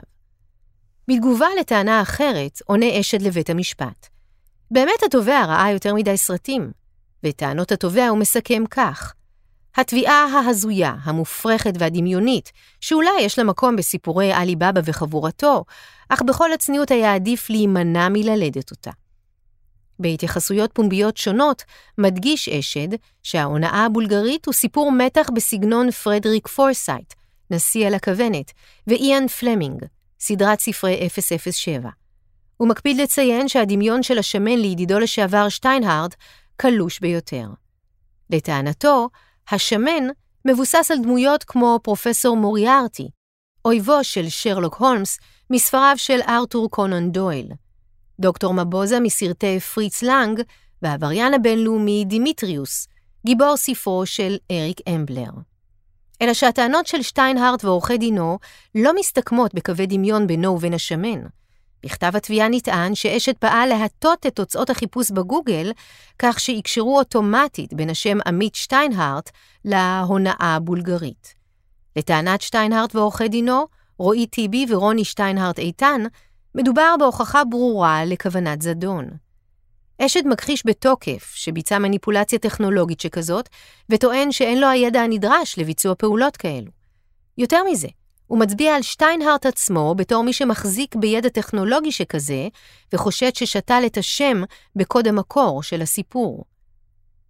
בתגובה 1.07 1.48
לטענה 1.60 2.01
אחרת, 2.01 2.62
עונה 2.65 3.00
אשד 3.00 3.22
לבית 3.22 3.50
המשפט. 3.50 4.07
באמת 4.72 5.03
התובע 5.05 5.45
ראה 5.45 5.72
יותר 5.72 5.93
מדי 5.93 6.17
סרטים, 6.17 6.72
וטענות 7.24 7.72
התובע 7.72 8.07
הוא 8.07 8.17
מסכם 8.17 8.63
כך: 8.69 9.13
התביעה 9.77 10.25
ההזויה, 10.25 10.95
המופרכת 11.03 11.73
והדמיונית, 11.79 12.51
שאולי 12.81 13.21
יש 13.21 13.37
לה 13.37 13.43
מקום 13.43 13.75
בסיפורי 13.75 14.31
עלי 14.31 14.55
בבא 14.55 14.81
וחבורתו, 14.85 15.63
אך 16.09 16.21
בכל 16.21 16.53
הצניעות 16.53 16.91
היה 16.91 17.15
עדיף 17.15 17.49
להימנע 17.49 18.09
מללדת 18.09 18.71
אותה. 18.71 18.91
בהתייחסויות 19.99 20.71
פומביות 20.73 21.17
שונות, 21.17 21.63
מדגיש 21.97 22.49
אשד 22.49 22.87
שההונאה 23.23 23.85
הבולגרית 23.85 24.45
הוא 24.45 24.53
סיפור 24.53 24.91
מתח 24.91 25.29
בסגנון 25.35 25.91
פרדריק 25.91 26.47
פורסייט, 26.47 27.13
נשיא 27.51 27.87
על 27.87 27.93
הכוונת, 27.93 28.51
ואיאן 28.87 29.27
פלמינג, 29.27 29.85
סדרת 30.19 30.59
ספרי 30.59 31.07
007. 31.51 31.89
הוא 32.57 32.67
מקפיד 32.67 32.97
לציין 32.97 33.47
שהדמיון 33.47 34.03
של 34.03 34.17
השמן 34.17 34.57
לידידו 34.57 34.99
לשעבר 34.99 35.49
שטיינהארד 35.49 36.13
קלוש 36.55 36.99
ביותר. 36.99 37.47
לטענתו, 38.29 39.09
השמן 39.51 40.03
מבוסס 40.45 40.91
על 40.91 40.97
דמויות 41.03 41.43
כמו 41.43 41.79
פרופסור 41.83 42.38
מוריארטי, 42.38 43.09
אויבו 43.65 44.03
של 44.03 44.29
שרלוק 44.29 44.75
הולמס 44.75 45.19
מספריו 45.50 45.93
של 45.97 46.19
ארתור 46.27 46.69
קונן 46.69 47.12
דויל. 47.12 47.47
דוקטור 48.19 48.53
מאבוזה 48.53 49.00
מסרטי 49.00 49.59
פריץ 49.59 50.03
לנג, 50.03 50.41
והעבריין 50.81 51.33
הבינלאומי 51.33 52.05
דימיטריוס, 52.07 52.88
גיבור 53.25 53.57
ספרו 53.57 54.05
של 54.05 54.38
אריק 54.51 54.77
אמבלר. 54.89 55.31
אלא 56.21 56.33
שהטענות 56.33 56.88
של 56.88 57.01
שטיינהארט 57.01 57.65
ועורכי 57.65 57.97
דינו 57.97 58.39
לא 58.75 58.91
מסתכמות 59.00 59.53
בקווי 59.53 59.85
דמיון 59.85 60.27
בינו 60.27 60.50
ובין 60.50 60.73
השמן. 60.73 61.21
בכתב 61.83 62.11
התביעה 62.15 62.47
נטען 62.49 62.95
שאשת 62.95 63.37
פעל 63.37 63.69
להטות 63.69 64.25
את 64.25 64.35
תוצאות 64.35 64.69
החיפוש 64.69 65.11
בגוגל, 65.11 65.71
כך 66.19 66.39
שיקשרו 66.39 66.99
אוטומטית 66.99 67.73
בין 67.73 67.89
השם 67.89 68.17
עמית 68.25 68.55
שטיינהארט 68.55 69.29
להונאה 69.65 70.55
הבולגרית. 70.55 71.33
לטענת 71.95 72.41
שטיינהארט 72.41 72.95
ועורכי 72.95 73.27
דינו, 73.27 73.65
רועי 73.97 74.27
טיבי 74.27 74.65
ורוני 74.69 75.05
שטיינהארט 75.05 75.59
איתן, 75.59 76.01
מדובר 76.55 76.95
בהוכחה 76.99 77.43
ברורה 77.43 78.05
לכוונת 78.05 78.61
זדון. 78.61 79.09
אשד 80.01 80.27
מכחיש 80.27 80.63
בתוקף 80.65 81.31
שביצע 81.35 81.79
מניפולציה 81.79 82.39
טכנולוגית 82.39 82.99
שכזאת, 82.99 83.49
וטוען 83.89 84.31
שאין 84.31 84.59
לו 84.59 84.67
הידע 84.67 85.01
הנדרש 85.01 85.59
לביצוע 85.59 85.95
פעולות 85.95 86.37
כאלו. 86.37 86.71
יותר 87.37 87.59
מזה, 87.71 87.87
הוא 88.27 88.39
מצביע 88.39 88.75
על 88.75 88.81
שטיינהארט 88.81 89.45
עצמו 89.45 89.95
בתור 89.95 90.23
מי 90.23 90.33
שמחזיק 90.33 90.95
בידע 90.95 91.29
טכנולוגי 91.29 91.91
שכזה, 91.91 92.47
וחושד 92.93 93.35
ששתל 93.35 93.83
את 93.85 93.97
השם 93.97 94.43
בקוד 94.75 95.07
המקור 95.07 95.63
של 95.63 95.81
הסיפור. 95.81 96.43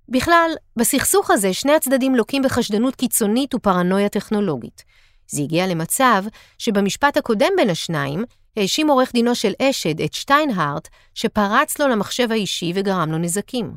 בכלל, 0.10 0.52
בסכסוך 0.76 1.32
הזה 1.32 1.54
שני 1.54 1.74
הצדדים 1.74 2.16
לוקים 2.16 2.42
בחשדנות 2.42 2.96
קיצונית 2.96 3.56
ופרנויה 3.56 4.10
טכנולוגית. 4.10 4.84
זה 5.28 5.42
הגיע 5.42 5.68
למצב 5.68 6.24
שבמשפט 6.58 7.18
הקודם 7.18 7.52
בין 7.58 7.70
השניים, 7.70 8.24
האשים 8.58 8.90
עורך 8.90 9.12
דינו 9.14 9.36
של 9.36 9.54
אשד 9.62 10.02
את 10.02 10.14
שטיינהארט 10.14 10.88
שפרץ 11.14 11.80
לו 11.80 11.88
למחשב 11.88 12.32
האישי 12.32 12.72
וגרם 12.76 13.12
לו 13.12 13.18
נזקים. 13.18 13.72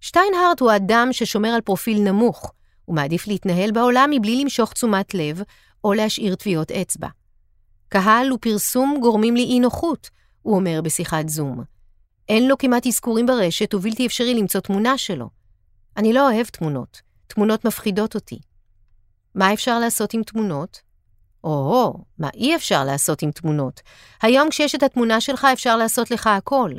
שטיינהארט 0.00 0.60
הוא 0.60 0.76
אדם 0.76 1.08
ששומר 1.12 1.48
על 1.48 1.60
פרופיל 1.60 2.00
נמוך, 2.00 2.52
הוא 2.84 2.96
מעדיף 2.96 3.26
להתנהל 3.26 3.70
בעולם 3.70 4.10
מבלי 4.12 4.42
למשוך 4.42 4.72
תשומת 4.72 5.14
לב 5.14 5.42
או 5.84 5.92
להשאיר 5.92 6.34
טביעות 6.34 6.70
אצבע. 6.70 7.08
קהל 7.88 8.32
ופרסום 8.32 8.98
גורמים 9.00 9.36
לי 9.36 9.44
אי 9.44 9.60
נוחות, 9.60 10.10
הוא 10.42 10.56
אומר 10.56 10.80
בשיחת 10.82 11.28
זום. 11.28 11.62
אין 12.28 12.48
לו 12.48 12.58
כמעט 12.58 12.86
אזכורים 12.86 13.26
ברשת 13.26 13.74
ובלתי 13.74 14.06
אפשרי 14.06 14.34
למצוא 14.34 14.60
תמונה 14.60 14.98
שלו. 14.98 15.28
אני 15.96 16.12
לא 16.12 16.30
אוהב 16.30 16.46
תמונות, 16.46 17.00
תמונות 17.26 17.64
מפחידות 17.64 18.14
אותי. 18.14 18.38
מה 19.34 19.52
אפשר 19.52 19.78
לעשות 19.78 20.14
עם 20.14 20.22
תמונות? 20.22 20.80
או, 21.44 21.94
מה 22.18 22.28
אי 22.34 22.56
אפשר 22.56 22.84
לעשות 22.84 23.22
עם 23.22 23.30
תמונות? 23.30 23.80
היום 24.22 24.50
כשיש 24.50 24.74
את 24.74 24.82
התמונה 24.82 25.20
שלך 25.20 25.46
אפשר 25.52 25.76
לעשות 25.76 26.10
לך 26.10 26.26
הכל. 26.26 26.70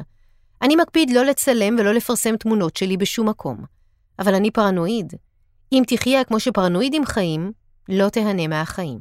אני 0.62 0.75
מקפיד 0.75 1.10
לא 1.12 1.25
לצלם 1.25 1.75
ולא 1.79 1.94
לפרסם 1.94 2.38
תמונות 2.38 2.77
שלי 2.77 2.98
בשום 2.98 3.29
מקום. 3.29 3.65
אבל 4.20 4.36
אני 4.36 4.51
פרנואיד. 4.51 5.13
אם 5.72 5.84
תחיה 5.88 6.24
כמו 6.24 6.39
שפרנואידים 6.39 7.06
חיים, 7.06 7.51
לא 7.89 8.10
תהנה 8.10 8.48
מהחיים. 8.48 9.00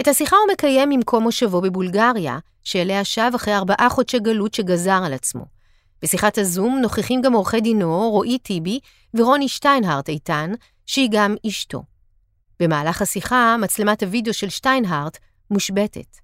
את 0.00 0.08
השיחה 0.08 0.36
הוא 0.36 0.52
מקיים 0.52 0.90
ממקום 0.90 1.22
מושבו 1.22 1.60
בבולגריה, 1.60 2.38
שאליה 2.64 3.04
שב 3.04 3.30
אחרי 3.34 3.54
ארבעה 3.54 3.88
חודשי 3.90 4.18
גלות 4.18 4.54
שגזר 4.54 5.00
על 5.04 5.12
עצמו. 5.12 5.44
בשיחת 6.02 6.38
הזום 6.38 6.78
נוכחים 6.82 7.22
גם 7.22 7.32
עורכי 7.32 7.60
דינו 7.60 8.10
רועי 8.10 8.38
טיבי 8.38 8.80
ורוני 9.14 9.48
שטיינהרט 9.48 10.08
איתן, 10.08 10.52
שהיא 10.86 11.08
גם 11.12 11.34
אשתו. 11.46 11.82
במהלך 12.60 13.02
השיחה, 13.02 13.56
מצלמת 13.60 14.02
הוידאו 14.02 14.34
של 14.34 14.48
שטיינהרט 14.48 15.18
מושבתת. 15.50 16.16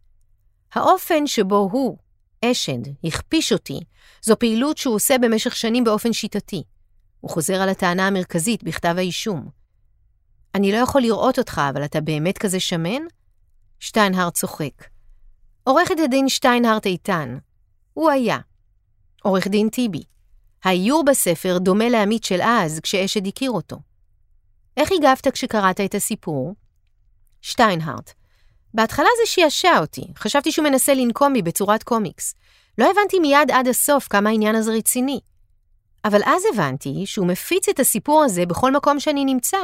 האופן 0.74 1.26
שבו 1.26 1.68
הוא, 1.72 1.96
אשד, 2.44 2.80
הכפיש 3.04 3.52
אותי, 3.52 3.80
זו 4.22 4.38
פעילות 4.38 4.78
שהוא 4.78 4.94
עושה 4.94 5.18
במשך 5.18 5.56
שנים 5.56 5.84
באופן 5.84 6.12
שיטתי. 6.12 6.62
הוא 7.20 7.30
חוזר 7.30 7.54
על 7.54 7.68
הטענה 7.68 8.06
המרכזית 8.06 8.64
בכתב 8.64 8.94
האישום. 8.98 9.63
אני 10.54 10.72
לא 10.72 10.76
יכול 10.76 11.02
לראות 11.02 11.38
אותך, 11.38 11.60
אבל 11.70 11.84
אתה 11.84 12.00
באמת 12.00 12.38
כזה 12.38 12.60
שמן? 12.60 13.02
שטיינהרט 13.80 14.34
צוחק. 14.34 14.84
עורכת 15.64 15.94
הדין 16.04 16.28
שטיינהרט 16.28 16.86
איתן. 16.86 17.38
הוא 17.94 18.10
היה. 18.10 18.38
עורך 19.22 19.46
דין 19.46 19.68
טיבי. 19.68 20.02
האיור 20.64 21.04
בספר 21.04 21.58
דומה 21.58 21.88
לעמית 21.88 22.24
של 22.24 22.42
אז, 22.42 22.80
כשאשד 22.80 23.26
הכיר 23.26 23.50
אותו. 23.50 23.76
איך 24.76 24.90
הגבת 24.92 25.28
כשקראת 25.28 25.80
את 25.80 25.94
הסיפור? 25.94 26.54
שטיינהרט. 27.42 28.12
בהתחלה 28.74 29.08
זה 29.22 29.32
שעשע 29.32 29.78
אותי, 29.78 30.06
חשבתי 30.16 30.52
שהוא 30.52 30.64
מנסה 30.64 30.94
לנקום 30.94 31.32
בי 31.32 31.42
בצורת 31.42 31.82
קומיקס. 31.82 32.34
לא 32.78 32.90
הבנתי 32.90 33.18
מיד 33.18 33.50
עד 33.52 33.68
הסוף 33.68 34.08
כמה 34.08 34.30
העניין 34.30 34.54
הזה 34.54 34.72
רציני. 34.72 35.20
אבל 36.04 36.20
אז 36.24 36.42
הבנתי 36.52 37.02
שהוא 37.06 37.26
מפיץ 37.26 37.68
את 37.68 37.80
הסיפור 37.80 38.24
הזה 38.24 38.46
בכל 38.46 38.72
מקום 38.72 39.00
שאני 39.00 39.24
נמצא, 39.24 39.58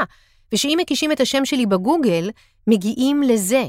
ושאם 0.53 0.79
מקישים 0.81 1.13
את 1.13 1.21
השם 1.21 1.45
שלי 1.45 1.67
בגוגל, 1.67 2.31
מגיעים 2.67 3.23
לזה. 3.23 3.65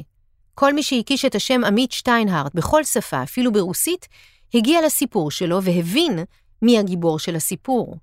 כל 0.56 0.74
מי 0.74 0.84
שהקיש 0.84 1.26
את 1.26 1.36
השם 1.36 1.64
עמית 1.64 1.92
שטיינהרט 1.92 2.56
בכל 2.56 2.84
שפה, 2.84 3.24
אפילו 3.24 3.52
ברוסית, 3.52 4.08
הגיע 4.54 4.82
לסיפור 4.86 5.32
שלו 5.32 5.64
והבין 5.64 6.20
מי 6.62 6.80
הגיבור 6.80 7.20
של 7.20 7.36
הסיפור. 7.36 7.98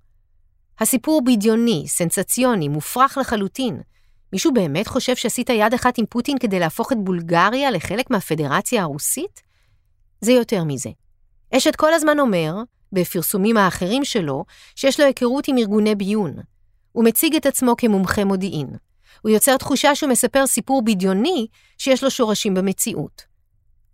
הסיפור 0.80 1.22
בדיוני, 1.24 1.84
סנסציוני, 1.86 2.68
מופרך 2.68 3.18
לחלוטין. 3.18 3.80
מישהו 4.32 4.52
באמת 4.52 4.86
חושב 4.86 5.16
שעשית 5.16 5.50
יד 5.50 5.74
אחת 5.74 5.98
עם 5.98 6.06
פוטין 6.06 6.38
כדי 6.38 6.58
להפוך 6.58 6.92
את 6.92 6.98
בולגריה 6.98 7.70
לחלק 7.70 8.10
מהפדרציה 8.10 8.82
הרוסית? 8.82 9.42
זה 10.20 10.32
יותר 10.32 10.64
מזה. 10.64 10.90
אשת 11.56 11.76
כל 11.76 11.94
הזמן 11.94 12.18
אומר, 12.20 12.54
בפרסומים 12.92 13.56
האחרים 13.56 14.04
שלו, 14.04 14.44
שיש 14.76 15.00
לו 15.00 15.06
היכרות 15.06 15.48
עם 15.48 15.58
ארגוני 15.58 15.94
ביון. 15.94 16.36
הוא 16.92 17.04
מציג 17.04 17.36
את 17.36 17.46
עצמו 17.46 17.74
כמומחה 17.76 18.24
מודיעין. 18.24 18.68
הוא 19.22 19.30
יוצר 19.30 19.56
תחושה 19.56 19.94
שהוא 19.94 20.10
מספר 20.10 20.46
סיפור 20.46 20.82
בדיוני 20.82 21.46
שיש 21.78 22.04
לו 22.04 22.10
שורשים 22.10 22.54
במציאות. 22.54 23.22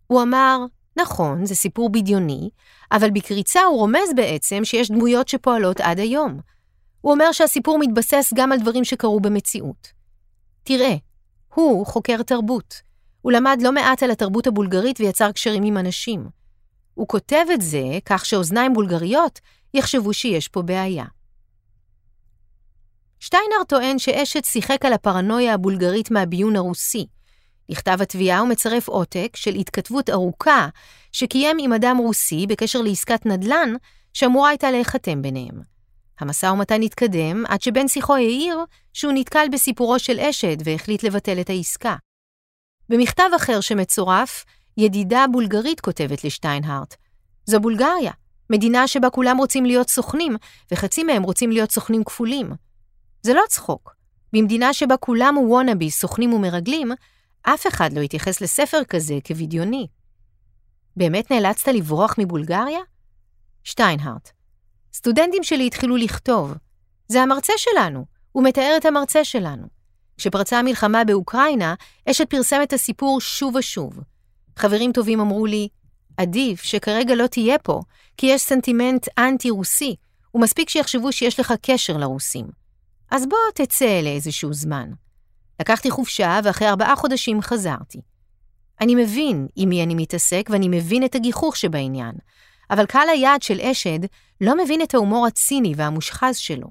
הוא 0.06 0.22
אמר, 0.22 0.58
נכון, 0.96 1.46
זה 1.46 1.54
סיפור 1.54 1.90
בדיוני, 1.90 2.50
אבל 2.92 3.10
בקריצה 3.10 3.60
הוא 3.62 3.78
רומז 3.78 4.14
בעצם 4.16 4.64
שיש 4.64 4.90
דמויות 4.90 5.28
שפועלות 5.28 5.80
עד 5.80 5.98
היום. 5.98 6.40
הוא 7.00 7.12
אומר 7.12 7.32
שהסיפור 7.32 7.78
מתבסס 7.78 8.32
גם 8.34 8.52
על 8.52 8.58
דברים 8.58 8.84
שקרו 8.84 9.20
במציאות. 9.20 9.88
תראה, 10.64 10.96
הוא 11.54 11.86
חוקר 11.86 12.22
תרבות. 12.22 12.74
הוא 13.22 13.32
למד 13.32 13.58
לא 13.62 13.72
מעט 13.72 14.02
על 14.02 14.10
התרבות 14.10 14.46
הבולגרית 14.46 15.00
ויצר 15.00 15.32
קשרים 15.32 15.62
עם 15.62 15.78
אנשים. 15.78 16.28
הוא 16.94 17.08
כותב 17.08 17.44
את 17.54 17.60
זה 17.60 17.82
כך 18.04 18.26
שאוזניים 18.26 18.72
בולגריות 18.72 19.40
יחשבו 19.74 20.12
שיש 20.12 20.48
פה 20.48 20.62
בעיה. 20.62 21.04
שטיינר 23.24 23.64
טוען 23.68 23.98
שאשת 23.98 24.44
שיחק 24.44 24.84
על 24.84 24.92
הפרנויה 24.92 25.54
הבולגרית 25.54 26.10
מהביון 26.10 26.56
הרוסי. 26.56 27.06
לכתב 27.68 27.98
התביעה 28.00 28.38
הוא 28.38 28.48
מצרף 28.48 28.88
עותק 28.88 29.36
של 29.36 29.54
התכתבות 29.54 30.10
ארוכה 30.10 30.68
שקיים 31.12 31.56
עם 31.60 31.72
אדם 31.72 31.96
רוסי 31.96 32.46
בקשר 32.46 32.82
לעסקת 32.82 33.26
נדל"ן 33.26 33.74
שאמורה 34.12 34.48
הייתה 34.48 34.70
להיחתם 34.70 35.22
ביניהם. 35.22 35.60
המשא 36.20 36.46
ומתן 36.46 36.82
התקדם 36.82 37.44
עד 37.48 37.62
שבן 37.62 37.88
שיחו 37.88 38.14
העיר 38.14 38.58
שהוא 38.92 39.12
נתקל 39.12 39.46
בסיפורו 39.52 39.98
של 39.98 40.20
אשד 40.20 40.56
והחליט 40.64 41.02
לבטל 41.02 41.40
את 41.40 41.50
העסקה. 41.50 41.96
במכתב 42.88 43.30
אחר 43.36 43.60
שמצורף, 43.60 44.44
ידידה 44.76 45.24
בולגרית 45.32 45.80
כותבת 45.80 46.24
לשטיינהארט. 46.24 46.94
זו 47.46 47.60
בולגריה, 47.60 48.12
מדינה 48.50 48.88
שבה 48.88 49.10
כולם 49.10 49.36
רוצים 49.36 49.64
להיות 49.66 49.88
סוכנים, 49.88 50.36
וחצי 50.72 51.04
מהם 51.04 51.22
רוצים 51.22 51.50
להיות 51.50 51.70
סוכנים 51.70 52.04
כפולים. 52.04 52.64
זה 53.24 53.34
לא 53.34 53.42
צחוק. 53.48 53.96
במדינה 54.32 54.72
שבה 54.72 54.96
כולם 54.96 55.38
וונאבי 55.38 55.90
סוכנים 55.90 56.32
ומרגלים, 56.32 56.92
אף 57.42 57.66
אחד 57.66 57.92
לא 57.92 58.00
יתייחס 58.00 58.40
לספר 58.40 58.84
כזה 58.84 59.14
כבדיוני. 59.24 59.86
באמת 60.96 61.30
נאלצת 61.30 61.68
לברוח 61.68 62.14
מבולגריה? 62.18 62.78
שטיינהארט. 63.64 64.30
סטודנטים 64.92 65.42
שלי 65.42 65.66
התחילו 65.66 65.96
לכתוב. 65.96 66.54
זה 67.08 67.22
המרצה 67.22 67.52
שלנו, 67.56 68.04
הוא 68.32 68.44
מתאר 68.44 68.74
את 68.76 68.84
המרצה 68.84 69.24
שלנו. 69.24 69.66
כשפרצה 70.16 70.58
המלחמה 70.58 71.04
באוקראינה, 71.04 71.74
אשת 72.10 72.30
פרסם 72.30 72.60
את 72.62 72.72
הסיפור 72.72 73.20
שוב 73.20 73.54
ושוב. 73.54 74.00
חברים 74.56 74.92
טובים 74.92 75.20
אמרו 75.20 75.46
לי, 75.46 75.68
עדיף 76.16 76.62
שכרגע 76.62 77.14
לא 77.14 77.26
תהיה 77.26 77.58
פה, 77.58 77.80
כי 78.16 78.26
יש 78.26 78.42
סנטימנט 78.42 79.06
אנטי-רוסי, 79.18 79.96
ומספיק 80.34 80.68
שיחשבו 80.68 81.12
שיש 81.12 81.40
לך 81.40 81.54
קשר 81.62 81.96
לרוסים. 81.96 82.63
אז 83.14 83.26
בוא 83.26 83.38
תצא 83.54 84.00
לאיזשהו 84.02 84.52
זמן. 84.52 84.90
לקחתי 85.60 85.90
חופשה, 85.90 86.40
ואחרי 86.44 86.68
ארבעה 86.68 86.96
חודשים 86.96 87.42
חזרתי. 87.42 88.00
אני 88.80 88.94
מבין 88.94 89.46
עם 89.56 89.68
מי 89.68 89.82
אני 89.82 89.94
מתעסק, 89.94 90.48
ואני 90.50 90.68
מבין 90.68 91.04
את 91.04 91.14
הגיחוך 91.14 91.56
שבעניין, 91.56 92.12
אבל 92.70 92.86
קהל 92.86 93.08
היעד 93.08 93.42
של 93.42 93.60
אשד 93.60 93.98
לא 94.40 94.64
מבין 94.64 94.82
את 94.82 94.94
ההומור 94.94 95.26
הציני 95.26 95.72
והמושחז 95.76 96.36
שלו. 96.36 96.66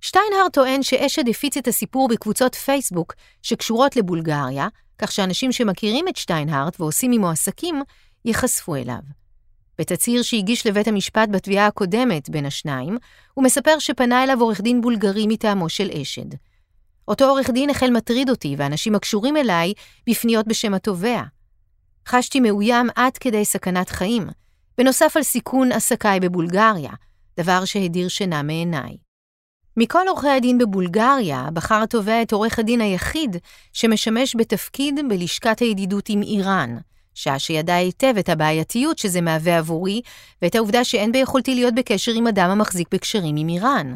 שטיינהר 0.00 0.48
טוען 0.52 0.82
שאשד 0.82 1.28
הפיץ 1.28 1.56
את 1.56 1.68
הסיפור 1.68 2.08
בקבוצות 2.08 2.54
פייסבוק 2.54 3.14
שקשורות 3.42 3.96
לבולגריה, 3.96 4.68
כך 4.98 5.12
שאנשים 5.12 5.52
שמכירים 5.52 6.08
את 6.08 6.16
שטיינהרט 6.16 6.80
ועושים 6.80 7.12
עמו 7.12 7.30
עסקים, 7.30 7.82
ייחשפו 8.24 8.76
אליו. 8.76 9.19
בתצהיר 9.80 10.22
שהגיש 10.22 10.66
לבית 10.66 10.88
המשפט 10.88 11.28
בתביעה 11.28 11.66
הקודמת 11.66 12.30
בין 12.30 12.46
השניים, 12.46 12.98
הוא 13.34 13.44
מספר 13.44 13.78
שפנה 13.78 14.24
אליו 14.24 14.40
עורך 14.40 14.60
דין 14.60 14.80
בולגרי 14.80 15.26
מטעמו 15.26 15.68
של 15.68 15.90
אשד. 16.02 16.34
אותו 17.08 17.24
עורך 17.24 17.50
דין 17.50 17.70
החל 17.70 17.90
מטריד 17.90 18.30
אותי 18.30 18.54
ואנשים 18.58 18.94
הקשורים 18.94 19.36
אליי 19.36 19.72
בפניות 20.08 20.46
בשם 20.46 20.74
התובע. 20.74 21.22
חשתי 22.08 22.40
מאוים 22.40 22.86
עד 22.96 23.18
כדי 23.18 23.44
סכנת 23.44 23.88
חיים, 23.88 24.26
בנוסף 24.78 25.16
על 25.16 25.22
סיכון 25.22 25.72
עסקיי 25.72 26.20
בבולגריה, 26.20 26.92
דבר 27.40 27.64
שהדיר 27.64 28.08
שינה 28.08 28.42
מעיניי. 28.42 28.96
מכל 29.76 30.08
עורכי 30.08 30.28
הדין 30.28 30.58
בבולגריה 30.58 31.48
בחר 31.52 31.82
התובע 31.82 32.22
את 32.22 32.32
עורך 32.32 32.58
הדין 32.58 32.80
היחיד 32.80 33.36
שמשמש 33.72 34.36
בתפקיד 34.36 35.00
בלשכת 35.08 35.58
הידידות 35.58 36.08
עם 36.08 36.22
איראן, 36.22 36.76
שעה 37.20 37.38
שידע 37.38 37.74
היטב 37.74 38.14
את 38.18 38.28
הבעייתיות 38.28 38.98
שזה 38.98 39.20
מהווה 39.20 39.58
עבורי, 39.58 40.00
ואת 40.42 40.54
העובדה 40.54 40.84
שאין 40.84 41.12
ביכולתי 41.12 41.54
להיות 41.54 41.74
בקשר 41.74 42.12
עם 42.12 42.26
אדם 42.26 42.50
המחזיק 42.50 42.88
בקשרים 42.92 43.36
עם 43.36 43.48
איראן. 43.48 43.94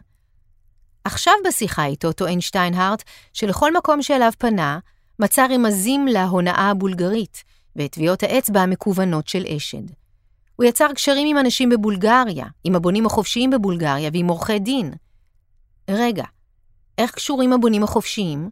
עכשיו 1.04 1.32
בשיחה 1.46 1.86
איתו 1.86 2.12
טוען 2.12 2.40
שטיינהארט 2.40 3.02
שלכל 3.32 3.76
מקום 3.76 4.02
שאליו 4.02 4.30
פנה, 4.38 4.78
מצא 5.18 5.46
רמזים 5.50 6.06
להונאה 6.06 6.70
הבולגרית, 6.70 7.44
ואת 7.76 7.92
טביעות 7.92 8.22
האצבע 8.22 8.60
המקוונות 8.60 9.28
של 9.28 9.44
אשד. 9.56 9.82
הוא 10.56 10.64
יצר 10.64 10.86
קשרים 10.94 11.28
עם 11.28 11.38
אנשים 11.38 11.68
בבולגריה, 11.68 12.46
עם 12.64 12.76
הבונים 12.76 13.06
החופשיים 13.06 13.50
בבולגריה 13.50 14.10
ועם 14.12 14.28
עורכי 14.28 14.58
דין. 14.58 14.92
רגע, 15.90 16.24
איך 16.98 17.10
קשורים 17.10 17.52
הבונים 17.52 17.82
החופשיים? 17.82 18.50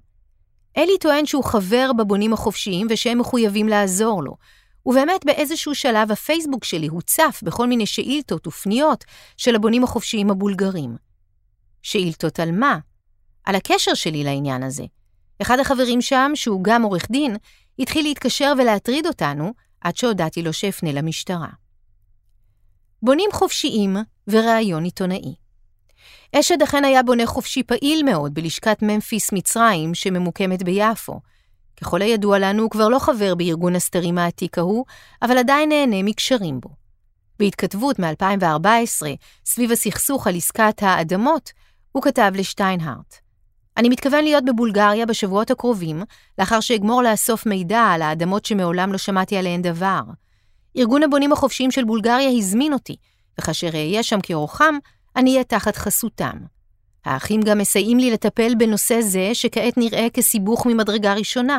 אלי 0.76 0.98
טוען 1.00 1.26
שהוא 1.26 1.44
חבר 1.44 1.90
בבונים 1.98 2.32
החופשיים 2.32 2.86
ושהם 2.90 3.18
מחויבים 3.18 3.68
לעזור 3.68 4.22
לו. 4.22 4.36
ובאמת 4.86 5.24
באיזשהו 5.24 5.74
שלב 5.74 6.12
הפייסבוק 6.12 6.64
שלי 6.64 6.86
הוצף 6.86 7.40
בכל 7.42 7.66
מיני 7.66 7.86
שאילתות 7.86 8.46
ופניות 8.46 9.04
של 9.36 9.54
הבונים 9.54 9.84
החופשיים 9.84 10.30
הבולגרים. 10.30 10.96
שאילתות 11.82 12.40
על 12.40 12.52
מה? 12.52 12.78
על 13.44 13.54
הקשר 13.54 13.94
שלי 13.94 14.24
לעניין 14.24 14.62
הזה. 14.62 14.84
אחד 15.42 15.58
החברים 15.58 16.00
שם, 16.00 16.32
שהוא 16.34 16.64
גם 16.64 16.82
עורך 16.82 17.10
דין, 17.10 17.36
התחיל 17.78 18.04
להתקשר 18.04 18.52
ולהטריד 18.58 19.06
אותנו, 19.06 19.52
עד 19.80 19.96
שהודעתי 19.96 20.42
לו 20.42 20.52
שאפנה 20.52 20.92
למשטרה. 20.92 21.48
בונים 23.02 23.30
חופשיים 23.32 23.96
וראיון 24.28 24.84
עיתונאי. 24.84 25.34
אשד 26.36 26.62
אכן 26.62 26.84
היה 26.84 27.02
בונה 27.02 27.26
חופשי 27.26 27.62
פעיל 27.62 28.02
מאוד 28.04 28.34
בלשכת 28.34 28.78
ממפיס 28.82 29.32
מצרים 29.32 29.94
שממוקמת 29.94 30.62
ביפו. 30.62 31.20
ככל 31.80 32.02
הידוע 32.02 32.38
לנו, 32.38 32.62
הוא 32.62 32.70
כבר 32.70 32.88
לא 32.88 32.98
חבר 32.98 33.34
בארגון 33.34 33.76
הסתרים 33.76 34.18
העתיק 34.18 34.58
ההוא, 34.58 34.84
אבל 35.22 35.38
עדיין 35.38 35.68
נהנה 35.68 36.02
מקשרים 36.02 36.60
בו. 36.60 36.68
בהתכתבות 37.38 37.98
מ-2014, 37.98 39.06
סביב 39.46 39.72
הסכסוך 39.72 40.26
על 40.26 40.36
עסקת 40.36 40.82
האדמות, 40.82 41.52
הוא 41.92 42.02
כתב 42.02 42.32
לשטיינהארט: 42.34 43.14
אני 43.76 43.88
מתכוון 43.88 44.24
להיות 44.24 44.44
בבולגריה 44.44 45.06
בשבועות 45.06 45.50
הקרובים, 45.50 46.02
לאחר 46.38 46.60
שאגמור 46.60 47.02
לאסוף 47.02 47.46
מידע 47.46 47.80
על 47.80 48.02
האדמות 48.02 48.44
שמעולם 48.44 48.92
לא 48.92 48.98
שמעתי 48.98 49.36
עליהן 49.36 49.62
דבר. 49.62 50.02
ארגון 50.76 51.02
הבונים 51.02 51.32
החופשיים 51.32 51.70
של 51.70 51.84
בולגריה 51.84 52.30
הזמין 52.30 52.72
אותי, 52.72 52.96
וכאשר 53.40 53.70
אהיה 53.74 54.02
שם 54.02 54.20
כאורחם, 54.20 54.74
אני 55.16 55.32
אהיה 55.32 55.44
תחת 55.44 55.76
חסותם. 55.76 56.36
האחים 57.04 57.40
גם 57.40 57.58
מסייעים 57.58 57.98
לי 57.98 58.10
לטפל 58.10 58.54
בנושא 58.54 59.00
זה, 59.00 59.30
שכעת 59.32 59.76
נראה 59.76 60.06
כסיבוך 60.12 60.66
ממדרגה 60.66 61.14
ראשונה. 61.14 61.58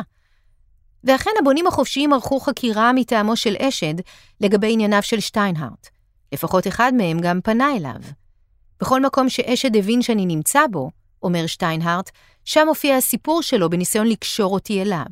ואכן 1.04 1.30
הבונים 1.40 1.66
החופשיים 1.66 2.12
ערכו 2.12 2.40
חקירה 2.40 2.92
מטעמו 2.92 3.36
של 3.36 3.56
אשד 3.58 3.94
לגבי 4.40 4.72
ענייניו 4.72 5.02
של 5.02 5.20
שטיינהארט. 5.20 5.88
לפחות 6.32 6.66
אחד 6.66 6.92
מהם 6.96 7.20
גם 7.20 7.40
פנה 7.40 7.76
אליו. 7.76 8.00
בכל 8.80 9.02
מקום 9.02 9.28
שאשד 9.28 9.76
הבין 9.76 10.02
שאני 10.02 10.26
נמצא 10.26 10.66
בו, 10.70 10.90
אומר 11.22 11.46
שטיינהארט, 11.46 12.10
שם 12.44 12.68
הופיע 12.68 12.96
הסיפור 12.96 13.42
שלו 13.42 13.70
בניסיון 13.70 14.06
לקשור 14.06 14.54
אותי 14.54 14.82
אליו. 14.82 15.06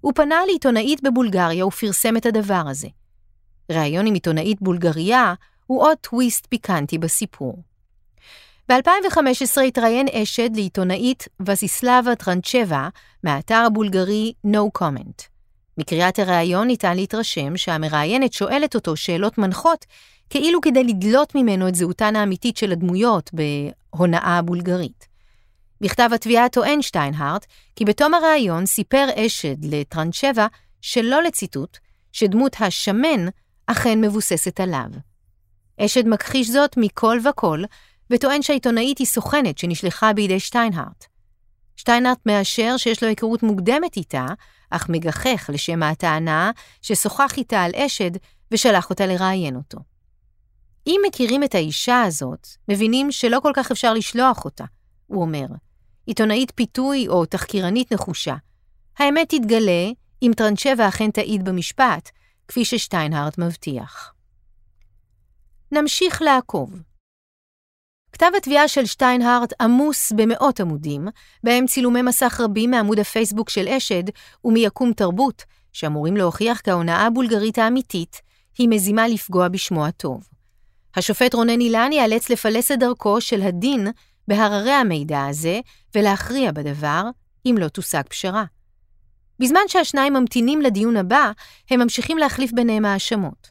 הוא 0.00 0.12
פנה 0.14 0.40
לעיתונאית 0.46 1.02
בבולגריה 1.02 1.66
ופרסם 1.66 2.16
את 2.16 2.26
הדבר 2.26 2.62
הזה. 2.66 2.88
ראיון 3.72 4.06
עם 4.06 4.14
עיתונאית 4.14 4.62
בולגריה 4.62 5.34
הוא 5.66 5.82
עוד 5.82 5.98
טוויסט 6.00 6.46
פיקנטי 6.46 6.98
בסיפור. 6.98 7.62
ב-2015 8.68 9.60
התראיין 9.60 10.06
אשד 10.08 10.56
לעיתונאית 10.56 11.28
וסיסלבה 11.46 12.14
טרנצ'בה 12.14 12.88
מהאתר 13.24 13.62
הבולגרי 13.66 14.32
No 14.46 14.82
Comment. 14.82 15.22
מקריאת 15.78 16.18
הראיון 16.18 16.66
ניתן 16.66 16.96
להתרשם 16.96 17.56
שהמראיינת 17.56 18.32
שואלת 18.32 18.74
אותו 18.74 18.96
שאלות 18.96 19.38
מנחות, 19.38 19.84
כאילו 20.30 20.60
כדי 20.60 20.84
לדלות 20.84 21.34
ממנו 21.34 21.68
את 21.68 21.74
זהותן 21.74 22.16
האמיתית 22.16 22.56
של 22.56 22.72
הדמויות 22.72 23.30
בהונאה 23.32 24.38
הבולגרית. 24.38 25.06
בכתב 25.80 26.10
התביעה 26.14 26.48
טוען 26.48 26.82
שטיינהארט 26.82 27.46
כי 27.76 27.84
בתום 27.84 28.14
הראיון 28.14 28.66
סיפר 28.66 29.06
אשד 29.16 29.64
לטרנצ'בה, 29.64 30.46
שלא 30.80 31.22
לציטוט, 31.22 31.78
שדמות 32.12 32.56
השמן 32.60 33.26
אכן 33.66 34.00
מבוססת 34.00 34.60
עליו. 34.60 34.88
אשד 35.80 36.08
מכחיש 36.08 36.50
זאת 36.50 36.76
מכל 36.76 37.18
וכל, 37.30 37.62
וטוען 38.10 38.42
שהעיתונאית 38.42 38.98
היא 38.98 39.06
סוכנת 39.06 39.58
שנשלחה 39.58 40.12
בידי 40.12 40.40
שטיינהארט. 40.40 41.04
שטיינהארט 41.76 42.18
מאשר 42.26 42.76
שיש 42.76 43.02
לו 43.02 43.08
היכרות 43.08 43.42
מוקדמת 43.42 43.96
איתה, 43.96 44.26
אך 44.70 44.88
מגחך 44.88 45.50
לשם 45.52 45.82
הטענה 45.82 46.50
ששוחח 46.82 47.34
איתה 47.36 47.62
על 47.62 47.70
אשד 47.74 48.10
ושלח 48.50 48.90
אותה 48.90 49.06
לראיין 49.06 49.56
אותו. 49.56 49.78
אם 50.86 51.00
מכירים 51.06 51.44
את 51.44 51.54
האישה 51.54 52.02
הזאת, 52.02 52.48
מבינים 52.68 53.12
שלא 53.12 53.40
כל 53.42 53.52
כך 53.54 53.70
אפשר 53.70 53.94
לשלוח 53.94 54.44
אותה, 54.44 54.64
הוא 55.06 55.22
אומר. 55.22 55.46
עיתונאית 56.06 56.52
פיתוי 56.54 57.08
או 57.08 57.26
תחקירנית 57.26 57.92
נחושה. 57.92 58.34
האמת 58.98 59.28
תתגלה 59.28 59.90
אם 60.22 60.32
טרנצ'בה 60.36 60.88
אכן 60.88 61.10
תעיד 61.10 61.44
במשפט, 61.44 62.10
כפי 62.48 62.64
ששטיינהארט 62.64 63.38
מבטיח. 63.38 64.14
נמשיך 65.72 66.22
לעקוב. 66.22 66.82
כתב 68.14 68.30
התביעה 68.36 68.68
של 68.68 68.86
שטיינהארט 68.86 69.52
עמוס 69.60 70.12
במאות 70.12 70.60
עמודים, 70.60 71.08
בהם 71.44 71.66
צילומי 71.66 72.02
מסך 72.02 72.40
רבים 72.40 72.70
מעמוד 72.70 72.98
הפייסבוק 72.98 73.50
של 73.50 73.68
אשד 73.68 74.02
ומיקום 74.44 74.92
תרבות, 74.92 75.42
שאמורים 75.72 76.16
להוכיח 76.16 76.60
כי 76.60 76.70
ההונאה 76.70 77.06
הבולגרית 77.06 77.58
האמיתית 77.58 78.20
היא 78.58 78.68
מזימה 78.68 79.08
לפגוע 79.08 79.48
בשמו 79.48 79.86
הטוב. 79.86 80.28
השופט 80.96 81.34
רונן 81.34 81.60
אילן 81.60 81.92
ייאלץ 81.92 82.30
לפלס 82.30 82.70
את 82.72 82.78
דרכו 82.78 83.20
של 83.20 83.42
הדין 83.42 83.88
בהררי 84.28 84.72
המידע 84.72 85.26
הזה 85.26 85.60
ולהכריע 85.94 86.52
בדבר, 86.52 87.02
אם 87.46 87.56
לא 87.58 87.68
תושג 87.68 88.02
פשרה. 88.08 88.44
בזמן 89.40 89.60
שהשניים 89.68 90.12
ממתינים 90.12 90.60
לדיון 90.60 90.96
הבא, 90.96 91.30
הם 91.70 91.80
ממשיכים 91.80 92.18
להחליף 92.18 92.52
ביניהם 92.52 92.84
האשמות. 92.84 93.50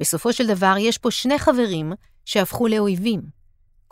בסופו 0.00 0.32
של 0.32 0.46
דבר 0.46 0.74
יש 0.78 0.98
פה 0.98 1.10
שני 1.10 1.38
חברים 1.38 1.92
שהפכו 2.24 2.68
לאויבים. 2.68 3.43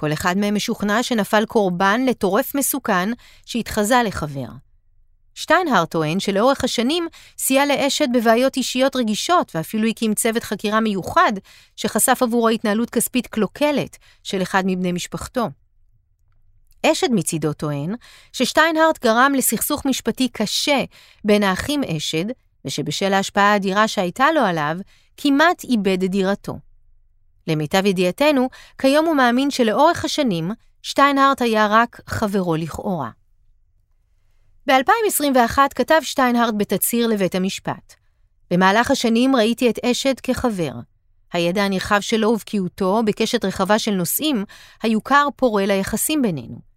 כל 0.03 0.13
אחד 0.13 0.39
מהם 0.39 0.55
משוכנע 0.55 1.03
שנפל 1.03 1.45
קורבן 1.47 2.05
לטורף 2.07 2.55
מסוכן 2.55 3.09
שהתחזה 3.47 4.03
לחבר. 4.05 4.47
שטיינהר 5.35 5.85
טוען 5.85 6.21
שלאורך 6.21 6.65
השנים 6.65 7.09
סייע 7.39 7.67
לאשד 7.67 8.07
בבעיות 8.15 8.57
אישיות 8.57 8.97
רגישות 8.97 9.53
ואפילו 9.55 9.89
הקים 9.89 10.15
צוות 10.15 10.45
חקירה 10.45 10.81
מיוחד 10.81 11.33
שחשף 11.77 12.19
עבורו 12.23 12.49
התנהלות 12.49 12.91
כספית 12.91 13.27
קלוקלת 13.27 13.99
של 14.23 14.43
אחד 14.43 14.63
מבני 14.67 14.93
משפחתו. 14.93 15.49
אשד 16.87 17.11
מצידו 17.11 17.53
טוען 17.53 17.95
ששטיינהרט 18.33 19.05
גרם 19.05 19.33
לסכסוך 19.37 19.87
משפטי 19.87 20.29
קשה 20.29 20.85
בין 21.25 21.43
האחים 21.43 21.81
אשד, 21.85 22.25
ושבשל 22.65 23.13
ההשפעה 23.13 23.53
האדירה 23.53 23.89
שהייתה 23.89 24.33
לו 24.35 24.41
עליו, 24.41 24.77
כמעט 25.17 25.65
איבד 25.65 26.03
את 26.03 26.11
דירתו. 26.11 26.72
למיטב 27.47 27.87
ידיעתנו, 27.87 28.49
כיום 28.79 29.07
הוא 29.07 29.17
מאמין 29.17 29.51
שלאורך 29.51 30.05
השנים, 30.05 30.51
שטיינהרט 30.83 31.43
היה 31.43 31.67
רק 31.71 32.01
חברו 32.07 32.57
לכאורה. 32.57 33.11
ב-2021 34.67 35.59
כתב 35.75 36.01
שטיינהרט 36.03 36.55
בתצהיר 36.57 37.07
לבית 37.07 37.35
המשפט. 37.35 37.95
במהלך 38.51 38.91
השנים 38.91 39.37
ראיתי 39.37 39.71
את 39.71 39.79
אשד 39.85 40.21
כחבר. 40.21 40.73
הידע 41.33 41.63
הנרחב 41.63 42.01
שלו 42.01 42.29
ובקיאותו 42.29 43.03
בקשת 43.07 43.45
רחבה 43.45 43.79
של 43.79 43.91
נושאים 43.91 44.45
היו 44.83 45.05
כר 45.05 45.29
פורה 45.37 45.67
ליחסים 45.67 46.23
בינינו. 46.23 46.73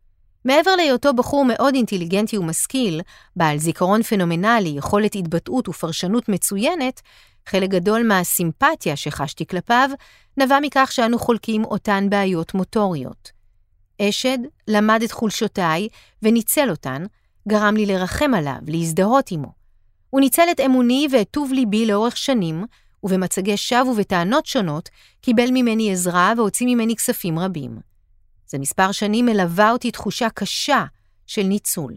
מעבר 0.46 0.76
להיותו 0.76 1.14
בחור 1.14 1.46
מאוד 1.46 1.76
אינטליגנטי 1.76 2.38
ומשכיל, 2.38 3.02
בעל 3.36 3.58
זיכרון 3.58 4.04
פנומנלי, 4.04 4.70
יכולת 4.70 5.16
התבטאות 5.16 5.70
ופרשנות 5.70 6.30
מצוינת, 6.30 7.02
חלק 7.46 7.70
גדול 7.70 8.08
מהסימפתיה 8.08 8.96
שחשתי 8.96 9.46
כלפיו 9.46 9.90
נבע 10.38 10.60
מכך 10.62 10.90
שאנו 10.92 11.20
חולקים 11.20 11.66
אותן 11.66 12.10
בעיות 12.10 12.54
מוטוריות. 12.54 13.32
אשד 14.02 14.38
למד 14.68 15.02
את 15.04 15.12
חולשותיי 15.12 15.88
וניצל 16.22 16.70
אותן, 16.70 17.06
גרם 17.48 17.76
לי 17.76 17.86
לרחם 17.86 18.34
עליו, 18.34 18.60
להזדהות 18.68 19.32
עמו. 19.32 19.52
הוא 20.10 20.22
ניצל 20.22 20.48
את 20.52 20.60
אמוני 20.60 21.08
ואת 21.12 21.28
טוב 21.32 21.54
ליבי 21.54 21.86
לאורך 21.86 22.18
שנים, 22.18 22.66
ובמצגי 23.04 23.58
שווא 23.58 23.92
ובטענות 23.92 24.46
שונות 24.46 24.90
קיבל 25.22 25.48
ממני 25.52 25.92
עזרה 25.92 26.34
והוציא 26.38 26.68
ממני 26.68 26.96
כספים 26.96 27.40
רבים. 27.40 27.80
זה 28.48 28.58
מספר 28.60 28.92
שנים 28.92 29.26
מלווה 29.26 29.72
אותי 29.72 29.92
תחושה 29.92 30.30
קשה 30.30 30.86
של 31.28 31.44
ניצול. 31.44 31.94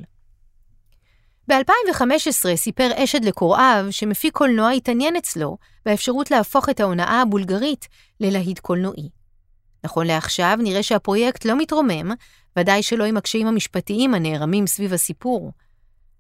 ב-2015 1.49 2.57
סיפר 2.57 2.91
אשד 2.95 3.25
לקוראיו 3.25 3.87
שמפיק 3.91 4.35
קולנוע 4.35 4.71
התעניין 4.71 5.17
אצלו 5.17 5.59
באפשרות 5.87 6.31
להפוך 6.31 6.69
את 6.69 6.81
ההונאה 6.81 7.21
הבולגרית 7.23 7.89
ללהיט 8.21 8.59
קולנועי. 8.59 9.09
נכון 9.85 10.07
לעכשיו 10.07 10.59
נראה 10.63 10.83
שהפרויקט 10.83 11.45
לא 11.45 11.57
מתרומם, 11.59 12.13
ודאי 12.59 12.83
שלא 12.83 13.05
עם 13.05 13.17
הקשיים 13.17 13.47
המשפטיים 13.47 14.15
הנערמים 14.15 14.67
סביב 14.67 14.93
הסיפור. 14.93 15.53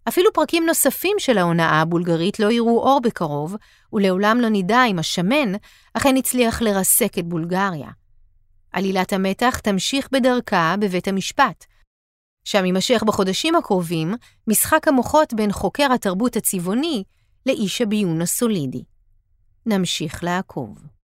אפילו 0.08 0.32
פרקים 0.32 0.66
נוספים 0.66 1.16
של 1.18 1.38
ההונאה 1.38 1.80
הבולגרית 1.80 2.40
לא 2.40 2.52
יראו 2.52 2.80
אור 2.82 3.00
בקרוב, 3.00 3.56
ולעולם 3.92 4.40
לא 4.40 4.48
נדע 4.48 4.84
אם 4.84 4.98
השמן 4.98 5.52
אכן 5.94 6.16
הצליח 6.16 6.62
לרסק 6.62 7.18
את 7.18 7.24
בולגריה. 7.24 7.88
עלילת 8.72 9.12
המתח 9.12 9.58
תמשיך 9.58 10.08
בדרכה 10.12 10.74
בבית 10.80 11.08
המשפט, 11.08 11.64
שם 12.44 12.64
יימשך 12.64 13.02
בחודשים 13.06 13.54
הקרובים 13.54 14.14
משחק 14.46 14.88
המוחות 14.88 15.34
בין 15.34 15.52
חוקר 15.52 15.92
התרבות 15.94 16.36
הצבעוני 16.36 17.04
לאיש 17.46 17.80
הביון 17.80 18.22
הסולידי. 18.22 18.82
נמשיך 19.66 20.24
לעקוב. 20.24 20.97